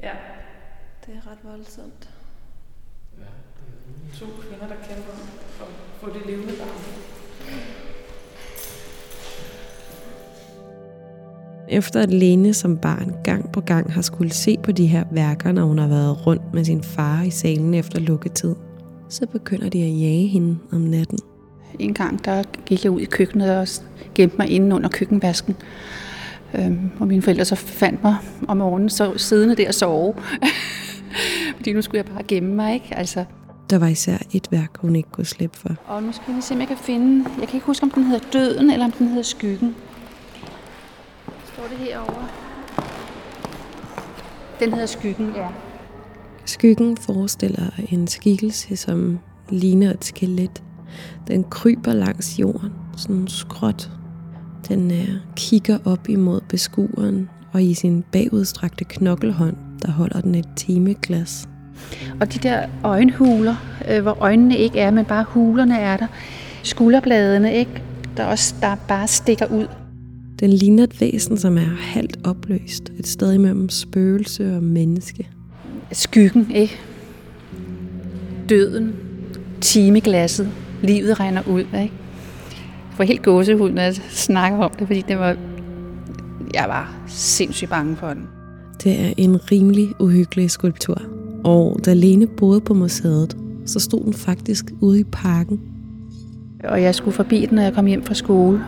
ja. 0.02 0.12
Det 1.06 1.14
er 1.14 1.30
ret 1.30 1.38
voldsomt. 1.42 2.10
To 4.18 4.26
kvinder, 4.40 4.66
der 4.68 4.74
kæmper 4.88 5.12
for 5.50 5.64
at 5.64 5.70
få 6.00 6.18
det 6.18 6.26
levende 6.26 6.52
barn. 6.58 7.06
Efter 11.68 12.00
at 12.00 12.10
Lene 12.10 12.54
som 12.54 12.78
barn 12.78 13.14
gang 13.24 13.52
på 13.52 13.60
gang 13.60 13.92
har 13.92 14.02
skulle 14.02 14.32
se 14.32 14.56
på 14.62 14.72
de 14.72 14.86
her 14.86 15.04
værker, 15.10 15.52
når 15.52 15.64
hun 15.64 15.78
har 15.78 15.88
været 15.88 16.26
rundt 16.26 16.54
med 16.54 16.64
sin 16.64 16.82
far 16.82 17.22
i 17.22 17.30
salen 17.30 17.74
efter 17.74 18.00
lukketid, 18.00 18.54
så 19.08 19.26
begynder 19.26 19.68
de 19.68 19.82
at 19.82 20.00
jage 20.00 20.26
hende 20.26 20.58
om 20.72 20.80
natten. 20.80 21.18
En 21.78 21.94
gang 21.94 22.24
der 22.24 22.42
gik 22.66 22.84
jeg 22.84 22.92
ud 22.92 23.00
i 23.00 23.04
køkkenet 23.04 23.56
og 23.58 23.66
gemte 24.14 24.36
mig 24.38 24.50
inde 24.50 24.76
under 24.76 24.88
køkkenvasken. 24.88 25.56
Øhm, 26.54 26.90
og 27.00 27.06
mine 27.06 27.22
forældre 27.22 27.44
så 27.44 27.54
fandt 27.56 28.02
mig 28.04 28.16
om 28.48 28.56
morgenen 28.56 28.90
så 28.90 29.12
siddende 29.16 29.56
der 29.56 29.68
og 29.68 29.74
sove. 29.74 30.14
Fordi 31.56 31.72
nu 31.72 31.82
skulle 31.82 31.96
jeg 32.06 32.14
bare 32.14 32.22
gemme 32.22 32.54
mig, 32.54 32.74
ikke? 32.74 32.94
Altså, 32.96 33.24
Der 33.70 33.78
var 33.78 33.86
især 33.86 34.16
et 34.32 34.48
værk, 34.50 34.70
hun 34.80 34.96
ikke 34.96 35.08
kunne 35.12 35.24
slippe 35.26 35.58
for. 35.58 35.68
og 35.86 36.02
nu 36.02 36.12
skal 36.12 36.24
lige 36.34 36.42
se, 36.42 36.54
om 36.54 36.60
jeg 36.60 36.68
kan 36.68 36.76
finde... 36.76 37.24
Jeg 37.40 37.48
kan 37.48 37.54
ikke 37.56 37.66
huske, 37.66 37.82
om 37.84 37.90
den 37.90 38.04
hedder 38.04 38.26
Døden, 38.32 38.70
eller 38.70 38.84
om 38.84 38.92
den 38.92 39.08
hedder 39.08 39.22
Skyggen. 39.22 39.74
Står 41.52 41.62
det 41.68 41.78
herovre? 41.78 42.28
Den 44.60 44.70
hedder 44.72 44.86
Skyggen, 44.86 45.32
ja. 45.36 45.46
Skyggen 46.44 46.96
forestiller 46.96 47.70
en 47.88 48.06
skikkelse, 48.06 48.76
som 48.76 49.18
ligner 49.50 49.90
et 49.90 50.04
skelet. 50.04 50.62
Den 51.28 51.44
kryber 51.44 51.92
langs 51.92 52.38
jorden, 52.38 52.72
sådan 52.96 53.28
skråt. 53.28 53.90
Den 54.68 54.90
øh, 54.90 55.08
kigger 55.36 55.78
op 55.84 56.08
imod 56.08 56.40
beskueren, 56.48 57.28
og 57.52 57.62
i 57.62 57.74
sin 57.74 58.04
bagudstrakte 58.12 58.84
knokkelhånd, 58.84 59.56
der 59.82 59.90
holder 59.90 60.20
den 60.20 60.34
et 60.34 60.48
timeglas. 60.56 61.48
Og 62.20 62.34
de 62.34 62.38
der 62.38 62.66
øjenhuler, 62.84 63.54
øh, 63.90 64.02
hvor 64.02 64.16
øjnene 64.20 64.56
ikke 64.56 64.80
er, 64.80 64.90
men 64.90 65.04
bare 65.04 65.24
hulerne 65.28 65.78
er 65.78 65.96
der. 65.96 66.06
Skulderbladene, 66.62 67.54
ikke? 67.54 67.82
Der 68.16 68.24
også 68.24 68.54
der 68.60 68.74
bare 68.88 69.08
stikker 69.08 69.46
ud. 69.46 69.66
Den 70.40 70.50
ligner 70.50 70.84
et 70.84 71.00
væsen, 71.00 71.38
som 71.38 71.56
er 71.56 71.76
halvt 71.78 72.18
opløst. 72.24 72.92
Et 72.98 73.06
sted 73.06 73.32
imellem 73.32 73.68
spøgelse 73.68 74.56
og 74.56 74.62
menneske. 74.62 75.28
Skyggen, 75.92 76.50
ikke? 76.50 76.80
Døden. 78.48 78.94
Timeglasset. 79.60 80.48
Livet 80.82 81.20
regner 81.20 81.42
ud, 81.48 81.60
ikke? 81.60 81.76
Jeg 81.76 81.90
får 82.96 83.04
helt 83.04 83.22
gåsehud, 83.22 83.70
når 83.70 83.82
jeg 83.82 83.94
snakker 84.10 84.58
om 84.58 84.70
det, 84.78 84.86
fordi 84.86 85.04
det 85.08 85.18
var... 85.18 85.36
Jeg 86.54 86.64
var 86.68 86.94
sindssygt 87.06 87.70
bange 87.70 87.96
for 87.96 88.08
den. 88.08 88.22
Det 88.84 89.00
er 89.00 89.12
en 89.16 89.52
rimelig 89.52 89.88
uhyggelig 90.00 90.50
skulptur. 90.50 91.02
Og 91.44 91.80
da 91.84 91.94
Lene 91.94 92.26
boede 92.26 92.60
på 92.60 92.74
museet, 92.74 93.36
så 93.66 93.80
stod 93.80 94.04
den 94.04 94.14
faktisk 94.14 94.64
ude 94.80 95.00
i 95.00 95.04
parken. 95.04 95.60
Og 96.64 96.82
jeg 96.82 96.94
skulle 96.94 97.14
forbi 97.14 97.46
den, 97.46 97.54
når 97.54 97.62
jeg 97.62 97.74
kom 97.74 97.86
hjem 97.86 98.02
fra 98.02 98.14
skole. 98.14 98.60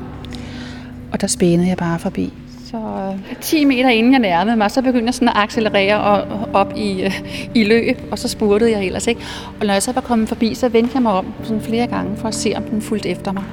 Og 1.12 1.20
der 1.20 1.26
spænede 1.26 1.68
jeg 1.68 1.76
bare 1.76 1.98
forbi. 1.98 2.32
Så 2.70 3.14
10 3.40 3.64
meter 3.64 3.88
inden 3.88 4.12
jeg 4.12 4.20
nærmede 4.20 4.56
mig, 4.56 4.70
så 4.70 4.82
begyndte 4.82 5.06
jeg 5.06 5.14
sådan 5.14 5.28
at 5.28 5.36
accelerere 5.36 6.00
og, 6.00 6.48
op 6.52 6.72
i, 6.76 7.02
øh, 7.02 7.22
i 7.54 7.64
løb, 7.64 7.96
og 8.10 8.18
så 8.18 8.28
spurtede 8.28 8.70
jeg 8.70 8.84
ellers 8.86 9.06
ikke. 9.06 9.20
Og 9.60 9.66
når 9.66 9.72
jeg 9.72 9.82
så 9.82 9.92
var 9.92 10.00
kommet 10.00 10.28
forbi, 10.28 10.54
så 10.54 10.68
vendte 10.68 10.90
jeg 10.94 11.02
mig 11.02 11.12
om 11.12 11.26
sådan 11.42 11.62
flere 11.62 11.86
gange 11.86 12.16
for 12.16 12.28
at 12.28 12.34
se, 12.34 12.52
om 12.56 12.62
den 12.62 12.82
fulgte 12.82 13.08
efter 13.08 13.32
mig. 13.32 13.44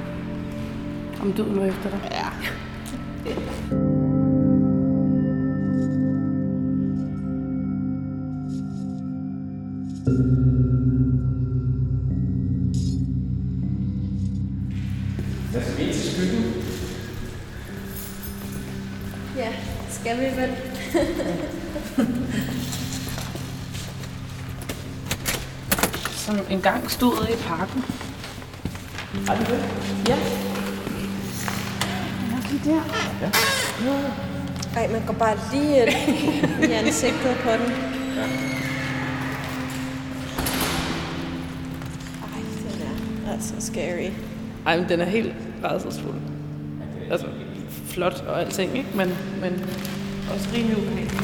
Om 1.22 1.32
døden 1.32 1.60
var 1.60 1.64
efter 1.66 1.90
dig? 1.90 2.00
Ja. 2.10 2.26
Hvad 10.04 10.45
skal 20.06 20.20
vi 20.20 20.26
vel? 20.40 20.50
Som 26.24 26.38
engang 26.50 26.90
stod 26.90 27.28
i 27.28 27.36
parken. 27.42 27.84
Har 29.26 29.36
du 29.36 29.40
det? 29.40 29.64
Ja. 30.08 30.18
Ja. 32.66 32.90
Ej, 34.76 34.88
man 34.92 35.06
går 35.06 35.14
bare 35.14 35.38
lige 35.52 35.82
ind 35.82 35.90
i 36.70 36.72
ansigtet 36.72 37.36
på 37.42 37.50
den. 37.50 37.72
Ej, 42.22 42.40
den 42.62 42.82
er 43.26 43.32
altså 43.32 43.54
scary. 43.58 44.10
Ej, 44.66 44.76
men 44.80 44.88
den 44.88 45.00
er 45.00 45.04
helt 45.04 45.34
rædselsfuld. 45.64 46.20
Altså, 47.10 47.26
flot 47.86 48.24
og 48.28 48.40
alting, 48.40 48.76
ikke? 48.76 48.88
Men, 48.94 49.08
men 49.40 49.66
også 50.30 50.48
rimelig 50.54 50.76
ubehageligt. 50.76 51.22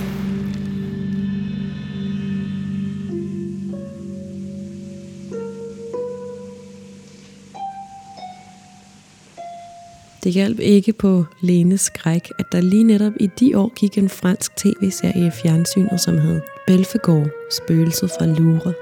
Det 10.25 10.33
hjalp 10.33 10.59
ikke 10.59 10.93
på 10.93 11.25
Lenes 11.43 11.81
skræk, 11.81 12.29
at 12.39 12.47
der 12.53 12.61
lige 12.61 12.85
netop 12.85 13.13
i 13.21 13.31
de 13.41 13.59
år 13.59 13.73
gik 13.75 13.99
en 13.99 14.09
fransk 14.09 14.57
tv-serie 14.57 15.27
i 15.27 15.31
fjernsynet, 15.31 16.01
som 16.01 16.19
hed 16.19 16.41
Belfegård, 16.67 17.29
spøgelset 17.51 18.11
fra 18.19 18.27
Lure. 18.27 18.73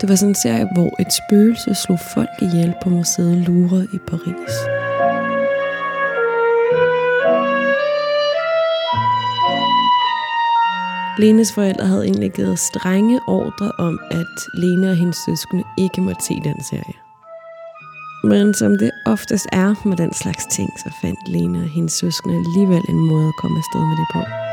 Det 0.00 0.08
var 0.08 0.14
sådan 0.14 0.30
en 0.30 0.34
serie, 0.34 0.68
hvor 0.74 1.00
et 1.00 1.12
spøgelse 1.12 1.74
slog 1.74 1.98
folk 2.14 2.28
ihjel 2.42 2.74
på 2.82 2.88
museet 2.88 3.36
Louvre 3.36 3.86
i 3.94 3.98
Paris. 3.98 4.83
Lenes 11.18 11.52
forældre 11.52 11.86
havde 11.86 12.04
egentlig 12.04 12.32
givet 12.32 12.58
strenge 12.58 13.20
ordre 13.28 13.72
om, 13.78 14.00
at 14.10 14.34
Lene 14.54 14.90
og 14.90 14.96
hendes 14.96 15.16
søskende 15.16 15.64
ikke 15.78 16.00
måtte 16.00 16.24
se 16.24 16.34
den 16.44 16.62
serie. 16.70 16.94
Men 18.24 18.54
som 18.54 18.78
det 18.78 18.90
oftest 19.06 19.46
er 19.52 19.74
med 19.84 19.96
den 19.96 20.14
slags 20.14 20.46
ting, 20.46 20.70
så 20.78 20.92
fandt 21.00 21.28
Lene 21.28 21.58
og 21.58 21.68
hendes 21.68 21.92
søskende 21.92 22.36
alligevel 22.36 22.82
en 22.88 23.08
måde 23.08 23.28
at 23.28 23.36
komme 23.36 23.58
afsted 23.58 23.80
med 23.80 23.96
det 23.96 24.06
på. 24.12 24.43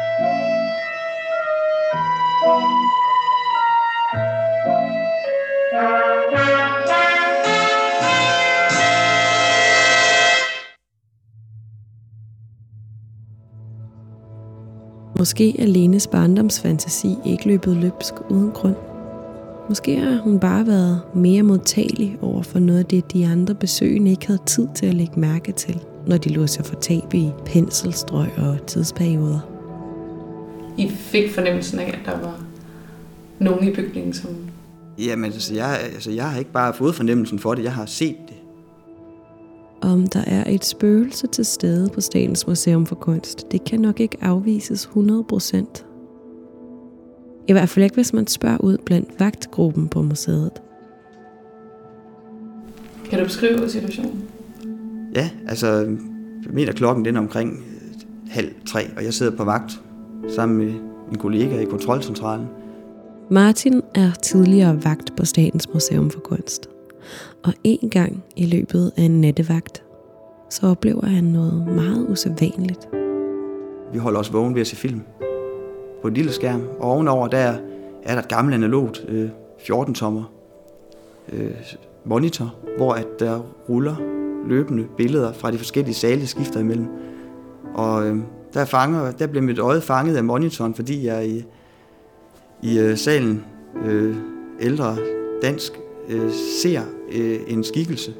Måske 15.21 15.61
er 15.61 15.65
Lenes 15.65 16.07
barndomsfantasi 16.07 17.15
ikke 17.25 17.47
løbet 17.47 17.77
løbsk 17.77 18.13
uden 18.29 18.51
grund. 18.51 18.75
Måske 19.69 19.99
har 19.99 20.17
hun 20.17 20.39
bare 20.39 20.67
været 20.67 21.01
mere 21.15 21.43
modtagelig 21.43 22.17
over 22.21 22.43
for 22.43 22.59
noget 22.59 22.79
af 22.79 22.85
det, 22.85 23.13
de 23.13 23.27
andre 23.27 23.55
besøgende 23.55 24.11
ikke 24.11 24.27
havde 24.27 24.41
tid 24.45 24.67
til 24.75 24.85
at 24.85 24.93
lægge 24.93 25.19
mærke 25.19 25.51
til, 25.51 25.79
når 26.07 26.17
de 26.17 26.29
lå 26.29 26.47
sig 26.47 26.65
for 26.65 26.75
tab 26.75 27.13
i 27.13 27.29
penselstrøg 27.45 28.29
og 28.37 28.67
tidsperioder. 28.67 29.39
I 30.77 30.89
fik 30.89 31.31
fornemmelsen 31.31 31.79
af, 31.79 31.87
at 31.87 31.99
der 32.05 32.19
var 32.19 32.43
nogen 33.39 33.67
i 33.67 33.73
bygningen, 33.73 34.13
som... 34.13 34.29
Jamen, 34.97 35.25
altså 35.25 35.55
jeg, 35.55 35.79
altså, 35.93 36.11
jeg 36.11 36.31
har 36.31 36.39
ikke 36.39 36.51
bare 36.51 36.73
fået 36.73 36.95
fornemmelsen 36.95 37.39
for 37.39 37.53
det, 37.53 37.63
jeg 37.63 37.73
har 37.73 37.85
set 37.85 38.17
det. 38.27 38.35
Om 39.81 40.07
der 40.07 40.23
er 40.27 40.43
et 40.47 40.65
spøgelse 40.65 41.27
til 41.27 41.45
stede 41.45 41.89
på 41.89 42.01
Statens 42.01 42.47
Museum 42.47 42.85
for 42.85 42.95
Kunst, 42.95 43.51
det 43.51 43.63
kan 43.63 43.79
nok 43.79 43.99
ikke 43.99 44.17
afvises 44.21 44.89
100%. 44.95 45.85
I 47.47 47.51
hvert 47.51 47.69
fald 47.69 47.83
ikke, 47.83 47.95
hvis 47.95 48.13
man 48.13 48.27
spørger 48.27 48.57
ud 48.57 48.77
blandt 48.85 49.19
vagtgruppen 49.19 49.87
på 49.87 50.01
museet. 50.01 50.51
Kan 53.09 53.19
du 53.19 53.25
beskrive 53.25 53.69
situationen? 53.69 54.23
Ja, 55.15 55.29
altså, 55.47 55.67
jeg 55.67 56.53
mener 56.53 56.71
klokken 56.71 57.05
den 57.05 57.15
er 57.15 57.19
omkring 57.19 57.51
øh, 57.51 58.01
halv 58.29 58.51
tre, 58.67 58.81
og 58.97 59.03
jeg 59.03 59.13
sidder 59.13 59.37
på 59.37 59.43
vagt 59.43 59.81
sammen 60.35 60.57
med 60.57 60.73
en 61.11 61.17
kollega 61.17 61.59
i 61.59 61.65
kontrolcentralen. 61.65 62.45
Martin 63.29 63.81
er 63.95 64.11
tidligere 64.11 64.83
vagt 64.83 65.15
på 65.17 65.25
Statens 65.25 65.73
Museum 65.73 66.09
for 66.09 66.19
Kunst. 66.19 66.69
Og 67.43 67.53
en 67.63 67.89
gang 67.89 68.23
i 68.35 68.45
løbet 68.45 68.91
af 68.97 69.01
en 69.01 69.21
nattevagt, 69.21 69.83
så 70.49 70.67
oplever 70.67 71.05
han 71.05 71.23
noget 71.23 71.67
meget 71.67 72.07
usædvanligt. 72.09 72.89
Vi 73.93 73.97
holder 73.97 74.19
os 74.19 74.33
vågen 74.33 74.55
ved 74.55 74.61
at 74.61 74.67
se 74.67 74.75
film 74.75 75.01
på 76.01 76.07
en 76.07 76.13
lille 76.13 76.31
skærm, 76.31 76.61
og 76.79 76.91
ovenover 76.91 77.27
der 77.27 77.53
er 78.03 78.13
der 78.15 78.21
et 78.21 78.27
gammelt 78.27 78.55
analogt 78.55 79.05
øh, 79.07 79.29
14-tommer 79.59 80.23
øh, 81.33 81.51
monitor, 82.05 82.55
hvor 82.77 82.93
at 82.93 83.07
der 83.19 83.39
ruller 83.69 83.95
løbende 84.47 84.87
billeder 84.97 85.33
fra 85.33 85.51
de 85.51 85.57
forskellige 85.57 85.95
sale, 85.95 86.27
skifter 86.27 86.59
imellem. 86.59 86.87
Og 87.73 88.07
øh, 88.07 88.17
der, 88.53 88.65
fanger, 88.65 89.11
der 89.11 89.27
bliver 89.27 89.43
mit 89.43 89.59
øje 89.59 89.81
fanget 89.81 90.17
af 90.17 90.23
monitoren, 90.23 90.73
fordi 90.73 91.05
jeg 91.05 91.27
i, 91.27 91.45
i 92.61 92.79
øh, 92.79 92.97
salen 92.97 93.45
øh, 93.85 94.15
ældre 94.59 94.97
dansk 95.41 95.80
øh, 96.09 96.31
ser 96.31 96.81
øh, 97.11 97.39
en 97.47 97.63
skikkelse 97.63 98.13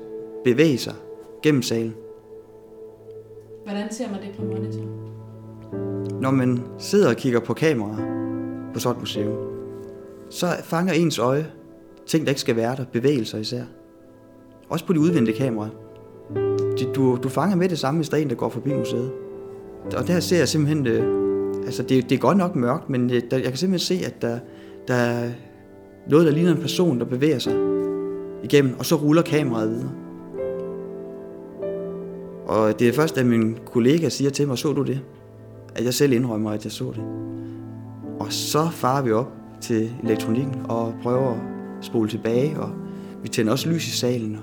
bevæge 0.44 0.78
sig 0.78 0.94
gennem 1.44 1.62
salen. 1.62 1.96
Hvordan 3.66 3.94
ser 3.94 4.12
man 4.12 4.22
det 4.22 4.30
på 4.38 4.44
monitor? 4.44 4.86
Når 6.22 6.32
man 6.32 6.60
sidder 6.78 7.10
og 7.10 7.16
kigger 7.16 7.40
på 7.40 7.54
kamera 7.54 7.96
på 8.74 8.80
sådan 8.80 8.96
et 8.96 9.00
museum, 9.00 9.38
så 10.30 10.48
fanger 10.64 10.94
ens 10.94 11.20
øje 11.20 11.48
ting, 12.06 12.26
der 12.26 12.32
ikke 12.32 12.42
skal 12.42 12.56
være 12.56 12.76
der, 12.76 12.86
bevægelser 12.92 13.38
især. 13.38 13.64
Også 14.70 14.86
på 14.86 14.94
de 14.94 15.00
udvendte 15.00 15.34
kameraer. 15.34 15.70
Du, 16.96 17.18
du 17.24 17.30
fanger 17.30 17.56
med 17.56 17.70
det 17.70 17.80
samme, 17.80 17.98
hvis 17.98 18.10
der 18.10 18.18
er 18.18 18.22
en, 18.22 18.30
der 18.30 18.36
går 18.36 18.50
forbi 18.50 18.74
museet. 18.74 19.12
Og 19.98 20.08
der 20.08 20.20
ser 20.20 20.38
jeg 20.38 20.48
simpelthen, 20.48 20.88
øh, 20.88 21.66
altså 21.66 21.84
det, 21.84 22.10
det 22.10 22.16
er 22.16 22.20
godt 22.20 22.38
nok 22.38 22.56
mørkt, 22.56 22.90
men 22.90 23.10
øh, 23.10 23.22
der, 23.32 23.38
jeg 23.38 23.48
kan 23.48 23.58
simpelthen 23.58 23.98
se, 23.98 24.06
at 24.06 24.22
der, 24.22 24.40
der 24.88 24.94
er 24.94 25.32
noget, 26.10 26.26
der 26.26 26.32
ligner 26.32 26.52
en 26.52 26.62
person, 26.62 27.00
der 27.00 27.06
bevæger 27.06 27.40
sig 27.40 27.54
igennem, 28.44 28.76
og 28.80 28.86
så 28.86 28.96
ruller 28.96 29.22
kameraet 29.22 29.70
videre. 29.70 29.92
Og 32.46 32.80
det 32.80 32.90
er 32.90 32.94
først, 32.94 33.16
da 33.16 33.24
min 33.24 33.58
kollega 33.66 34.10
siger 34.10 34.32
til 34.32 34.48
mig, 34.48 34.58
så 34.58 34.74
du 34.74 34.84
det? 34.84 35.02
At 35.76 35.86
jeg 35.86 35.94
selv 35.94 36.14
indrømmer, 36.14 36.52
at 36.52 36.64
jeg 36.64 36.72
så 36.72 36.92
det. 36.96 37.04
Og 38.20 38.34
så 38.34 38.70
farer 38.72 39.02
vi 39.02 39.12
op 39.12 39.32
til 39.62 39.92
elektronikken 40.04 40.56
og 40.70 40.94
prøver 41.04 41.32
at 41.32 41.40
spole 41.82 42.10
tilbage, 42.10 42.60
og 42.60 42.72
vi 43.24 43.30
tænder 43.30 43.52
også 43.52 43.70
lys 43.70 43.88
i 43.88 43.98
salen. 43.98 44.38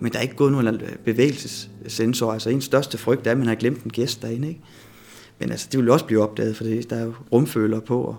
Men 0.00 0.12
der 0.12 0.18
er 0.18 0.22
ikke 0.22 0.36
gået 0.36 0.52
nogen 0.52 0.80
bevægelsessensor. 1.04 2.32
Altså 2.32 2.50
ens 2.50 2.64
største 2.64 2.98
frygt 2.98 3.26
er, 3.26 3.30
at 3.30 3.38
man 3.38 3.46
har 3.46 3.54
glemt 3.54 3.84
en 3.84 3.90
gæst 3.90 4.22
derinde. 4.22 4.48
Ikke? 4.48 4.60
Men 5.38 5.50
altså, 5.50 5.68
det 5.72 5.80
vil 5.80 5.90
også 5.90 6.04
blive 6.04 6.22
opdaget, 6.22 6.56
for 6.56 6.64
der 6.64 6.96
er 6.96 7.04
jo 7.04 7.12
rumføler 7.32 7.80
på. 7.80 8.00
Og 8.02 8.16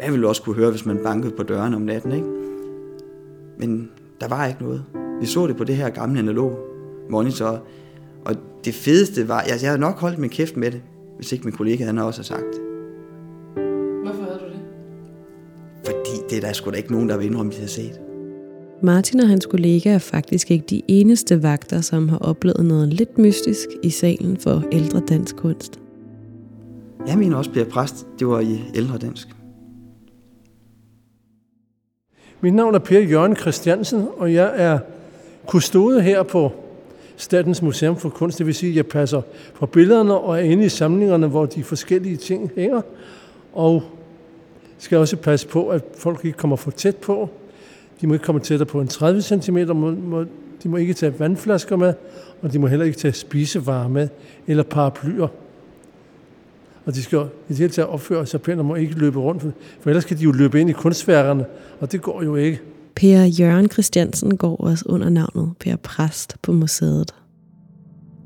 man 0.00 0.12
ville 0.12 0.28
også 0.28 0.42
kunne 0.42 0.56
høre, 0.56 0.70
hvis 0.70 0.86
man 0.86 0.98
bankede 1.04 1.32
på 1.36 1.42
døren 1.42 1.74
om 1.74 1.82
natten. 1.82 2.12
Ikke? 2.12 2.26
Men 3.58 3.90
der 4.20 4.28
var 4.28 4.46
ikke 4.46 4.62
noget. 4.62 4.84
Vi 5.20 5.26
så 5.26 5.46
det 5.46 5.56
på 5.56 5.64
det 5.64 5.76
her 5.76 5.90
gamle 5.90 6.18
analog 6.18 6.58
monitor. 7.10 7.62
Og 8.24 8.34
det 8.64 8.74
fedeste 8.74 9.28
var, 9.28 9.40
altså 9.40 9.66
jeg 9.66 9.70
havde 9.70 9.80
nok 9.80 9.98
holdt 9.98 10.18
min 10.18 10.30
kæft 10.30 10.56
med 10.56 10.70
det, 10.70 10.82
hvis 11.16 11.32
ikke 11.32 11.44
min 11.44 11.54
kollega 11.54 11.84
han 11.84 11.98
også 11.98 12.20
har 12.20 12.24
sagt 12.24 12.44
det. 12.52 12.60
Hvorfor 14.02 14.22
havde 14.22 14.38
du 14.38 14.44
det? 14.44 14.60
Fordi 15.84 16.26
det 16.30 16.36
er 16.36 16.40
der 16.40 16.52
sgu 16.52 16.70
da 16.70 16.76
ikke 16.76 16.92
nogen, 16.92 17.08
der 17.08 17.16
vil 17.16 17.26
indrømme, 17.26 17.52
de 17.52 17.60
har 17.60 17.66
set. 17.66 18.00
Martin 18.82 19.20
og 19.20 19.28
hans 19.28 19.46
kollega 19.46 19.94
er 19.94 19.98
faktisk 19.98 20.50
ikke 20.50 20.64
de 20.70 20.82
eneste 20.88 21.42
vagter, 21.42 21.80
som 21.80 22.08
har 22.08 22.18
oplevet 22.18 22.66
noget 22.66 22.88
lidt 22.88 23.18
mystisk 23.18 23.68
i 23.82 23.90
salen 23.90 24.36
for 24.36 24.62
ældre 24.72 25.00
dansk 25.00 25.36
kunst. 25.36 25.80
Jeg 27.06 27.18
mener 27.18 27.36
også, 27.36 27.52
Per 27.52 27.64
Præst, 27.64 28.06
det 28.18 28.26
var 28.26 28.40
i 28.40 28.60
ældre 28.74 28.98
dansk. 28.98 29.28
Mit 32.44 32.54
navn 32.54 32.74
er 32.74 32.78
Per 32.78 33.00
Jørgen 33.00 33.36
Christiansen, 33.36 34.08
og 34.16 34.34
jeg 34.34 34.52
er 34.56 34.78
kustode 35.46 36.02
her 36.02 36.22
på 36.22 36.52
Statens 37.16 37.62
Museum 37.62 37.96
for 37.96 38.08
Kunst. 38.08 38.38
Det 38.38 38.46
vil 38.46 38.54
sige, 38.54 38.70
at 38.70 38.76
jeg 38.76 38.86
passer 38.86 39.22
på 39.54 39.66
billederne 39.66 40.14
og 40.14 40.36
er 40.38 40.42
inde 40.42 40.64
i 40.64 40.68
samlingerne, 40.68 41.26
hvor 41.26 41.46
de 41.46 41.64
forskellige 41.64 42.16
ting 42.16 42.50
hænger. 42.56 42.80
Og 43.52 43.82
skal 44.78 44.98
også 44.98 45.16
passe 45.16 45.48
på, 45.48 45.68
at 45.68 45.82
folk 45.96 46.24
ikke 46.24 46.38
kommer 46.38 46.56
for 46.56 46.70
tæt 46.70 46.96
på. 46.96 47.28
De 48.00 48.06
må 48.06 48.14
ikke 48.14 48.24
komme 48.24 48.40
tættere 48.40 48.66
på 48.66 48.80
en 48.80 48.88
30 48.88 49.22
cm. 49.22 49.58
De 50.62 50.68
må 50.68 50.76
ikke 50.76 50.94
tage 50.94 51.18
vandflasker 51.18 51.76
med, 51.76 51.94
og 52.42 52.52
de 52.52 52.58
må 52.58 52.66
heller 52.66 52.86
ikke 52.86 52.98
tage 52.98 53.12
spisevarer 53.12 53.88
med, 53.88 54.08
eller 54.46 54.62
paraplyer. 54.62 55.28
Og 56.86 56.94
de 56.94 57.02
skal 57.02 57.18
i 57.18 57.22
det 57.48 57.56
hele 57.56 57.70
taget 57.70 57.88
opføre 57.88 58.26
sig 58.26 58.42
pænt 58.42 58.58
og 58.58 58.64
må 58.64 58.74
ikke 58.74 58.94
løbe 58.94 59.18
rundt, 59.18 59.42
for 59.80 59.90
ellers 59.90 60.04
kan 60.04 60.18
de 60.18 60.22
jo 60.22 60.32
løbe 60.32 60.60
ind 60.60 60.70
i 60.70 60.72
kunstværkerne, 60.72 61.44
og 61.80 61.92
det 61.92 62.02
går 62.02 62.22
jo 62.22 62.36
ikke. 62.36 62.60
Per 62.96 63.24
Jørgen 63.24 63.70
Christiansen 63.70 64.36
går 64.36 64.56
også 64.56 64.84
under 64.88 65.08
navnet 65.08 65.52
Per 65.60 65.76
Præst 65.76 66.36
på 66.42 66.52
museet. 66.52 67.14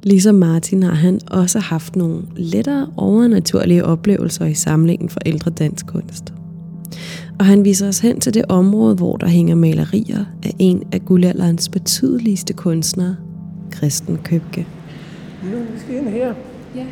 Ligesom 0.02 0.34
Martin 0.34 0.82
har 0.82 0.94
han 0.94 1.20
også 1.30 1.58
haft 1.58 1.96
nogle 1.96 2.22
lettere 2.36 2.92
overnaturlige 2.96 3.84
oplevelser 3.84 4.44
i 4.44 4.54
samlingen 4.54 5.08
for 5.08 5.20
ældre 5.26 5.50
dansk 5.50 5.86
kunst. 5.86 6.34
Og 7.38 7.46
han 7.46 7.64
viser 7.64 7.88
os 7.88 7.98
hen 7.98 8.20
til 8.20 8.34
det 8.34 8.44
område, 8.48 8.94
hvor 8.94 9.16
der 9.16 9.26
hænger 9.26 9.54
malerier 9.54 10.24
af 10.44 10.54
en 10.58 10.82
af 10.92 11.04
guldalderens 11.04 11.68
betydeligste 11.68 12.52
kunstnere, 12.52 13.16
Kristen 13.70 14.18
Købke. 14.24 14.66
Nu 15.44 15.58
skal 15.78 15.96
ind 15.96 16.08
her. 16.08 16.34
Ja, 16.76 16.86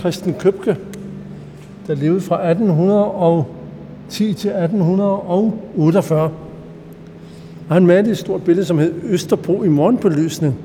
Kristen 0.00 0.34
Købke, 0.34 0.76
der 1.86 1.94
levede 1.94 2.20
fra 2.20 2.50
1810 2.50 4.34
til 4.34 4.50
1848. 4.50 6.32
Og 7.68 7.74
han 7.76 7.86
malede 7.86 8.10
et 8.10 8.18
stort 8.18 8.42
billede, 8.42 8.66
som 8.66 8.78
hed 8.78 8.94
Østerbro 9.02 9.62
i 9.62 9.68
morgenbelysning. 9.68 10.58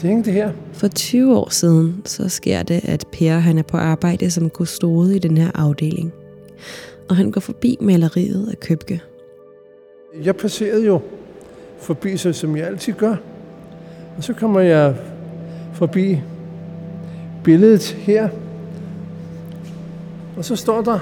Det 0.00 0.08
hængte 0.08 0.30
her. 0.30 0.52
For 0.72 0.88
20 0.88 1.36
år 1.36 1.48
siden, 1.50 2.02
så 2.04 2.28
sker 2.28 2.62
det, 2.62 2.80
at 2.84 3.04
Per 3.12 3.38
han 3.38 3.58
er 3.58 3.62
på 3.62 3.76
arbejde 3.76 4.30
som 4.30 4.50
kustode 4.50 5.16
i 5.16 5.18
den 5.18 5.36
her 5.36 5.50
afdeling. 5.54 6.12
Og 7.08 7.16
han 7.16 7.30
går 7.30 7.40
forbi 7.40 7.76
maleriet 7.80 8.48
af 8.50 8.60
Købke. 8.60 9.02
Jeg 10.24 10.36
passerede 10.36 10.86
jo 10.86 11.00
forbi, 11.78 12.16
så 12.16 12.32
som 12.32 12.56
jeg 12.56 12.66
altid 12.66 12.92
gør. 12.92 13.16
Og 14.16 14.24
så 14.24 14.32
kommer 14.32 14.60
jeg 14.60 14.94
forbi 15.72 16.20
billedet 17.44 17.82
her. 17.82 18.28
Og 20.38 20.44
så 20.44 20.56
står 20.56 20.82
der 20.82 20.98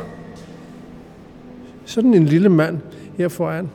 sådan 1.85 2.15
en 2.15 2.25
lille 2.25 2.49
mand 2.49 2.79
her 3.17 3.29
foran. 3.29 3.71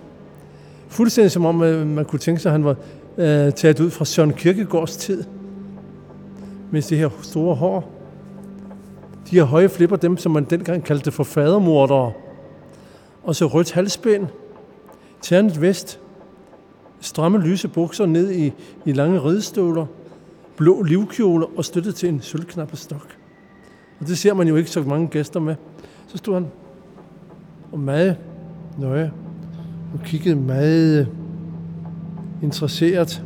Fuldstændig 0.87 1.31
som 1.31 1.45
om 1.45 1.63
øh, 1.63 1.87
man 1.87 2.05
kunne 2.05 2.19
tænke 2.19 2.41
sig, 2.41 2.49
at 2.49 2.53
han 2.53 2.65
var 2.65 2.75
øh, 3.17 3.53
taget 3.53 3.79
ud 3.79 3.89
fra 3.89 4.05
Søren 4.05 4.33
Kirkegaards 4.33 4.97
tid. 4.97 5.23
Med 6.71 6.81
det 6.81 6.97
her 6.97 7.09
store 7.21 7.55
hår. 7.55 7.91
De 9.29 9.35
her 9.35 9.43
høje 9.43 9.69
flipper, 9.69 9.95
dem 9.95 10.17
som 10.17 10.31
man 10.31 10.43
dengang 10.43 10.83
kaldte 10.83 11.11
for 11.11 11.23
fadermordere. 11.23 12.13
Og 13.23 13.35
så 13.35 13.45
rødt 13.45 13.71
halsbind, 13.71 14.27
ternet 15.21 15.61
vest, 15.61 15.99
stramme 16.99 17.37
lyse 17.37 17.67
bukser 17.67 18.05
ned 18.05 18.31
i, 18.31 18.53
i 18.85 18.91
lange 18.91 19.19
ridestøvler, 19.19 19.85
blå 20.57 20.83
livkjoler 20.83 21.47
og 21.57 21.65
støttet 21.65 21.95
til 21.95 22.09
en 22.09 22.21
sølvknappestok. 22.21 23.20
Og 24.01 24.07
det 24.07 24.17
ser 24.17 24.33
man 24.33 24.47
jo 24.47 24.55
ikke 24.55 24.69
så 24.69 24.83
mange 24.83 25.07
gæster 25.07 25.39
med. 25.39 25.55
Så 26.07 26.17
stod 26.17 26.33
han 26.33 26.45
og 27.71 27.79
meget 27.79 28.17
nøje 28.79 29.11
og 29.93 29.99
kiggede 30.03 30.35
meget 30.35 30.99
øh, 30.99 31.07
interesseret 32.43 33.23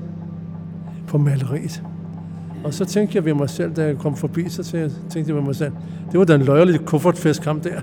på 1.07 1.17
maleriet. 1.17 1.83
Og 2.63 2.73
så 2.73 2.85
tænkte 2.85 3.15
jeg 3.15 3.25
ved 3.25 3.33
mig 3.33 3.49
selv, 3.49 3.73
da 3.73 3.85
jeg 3.85 3.97
kom 3.97 4.15
forbi, 4.15 4.49
så 4.49 4.63
tænkte 5.09 5.23
jeg 5.27 5.35
ved 5.35 5.43
mig 5.43 5.55
selv, 5.55 5.71
det 6.11 6.19
var 6.19 6.25
da 6.25 6.35
en 6.35 6.41
løjerlig 6.41 6.79
kuffertfestkamp 6.79 7.63
der. 7.63 7.81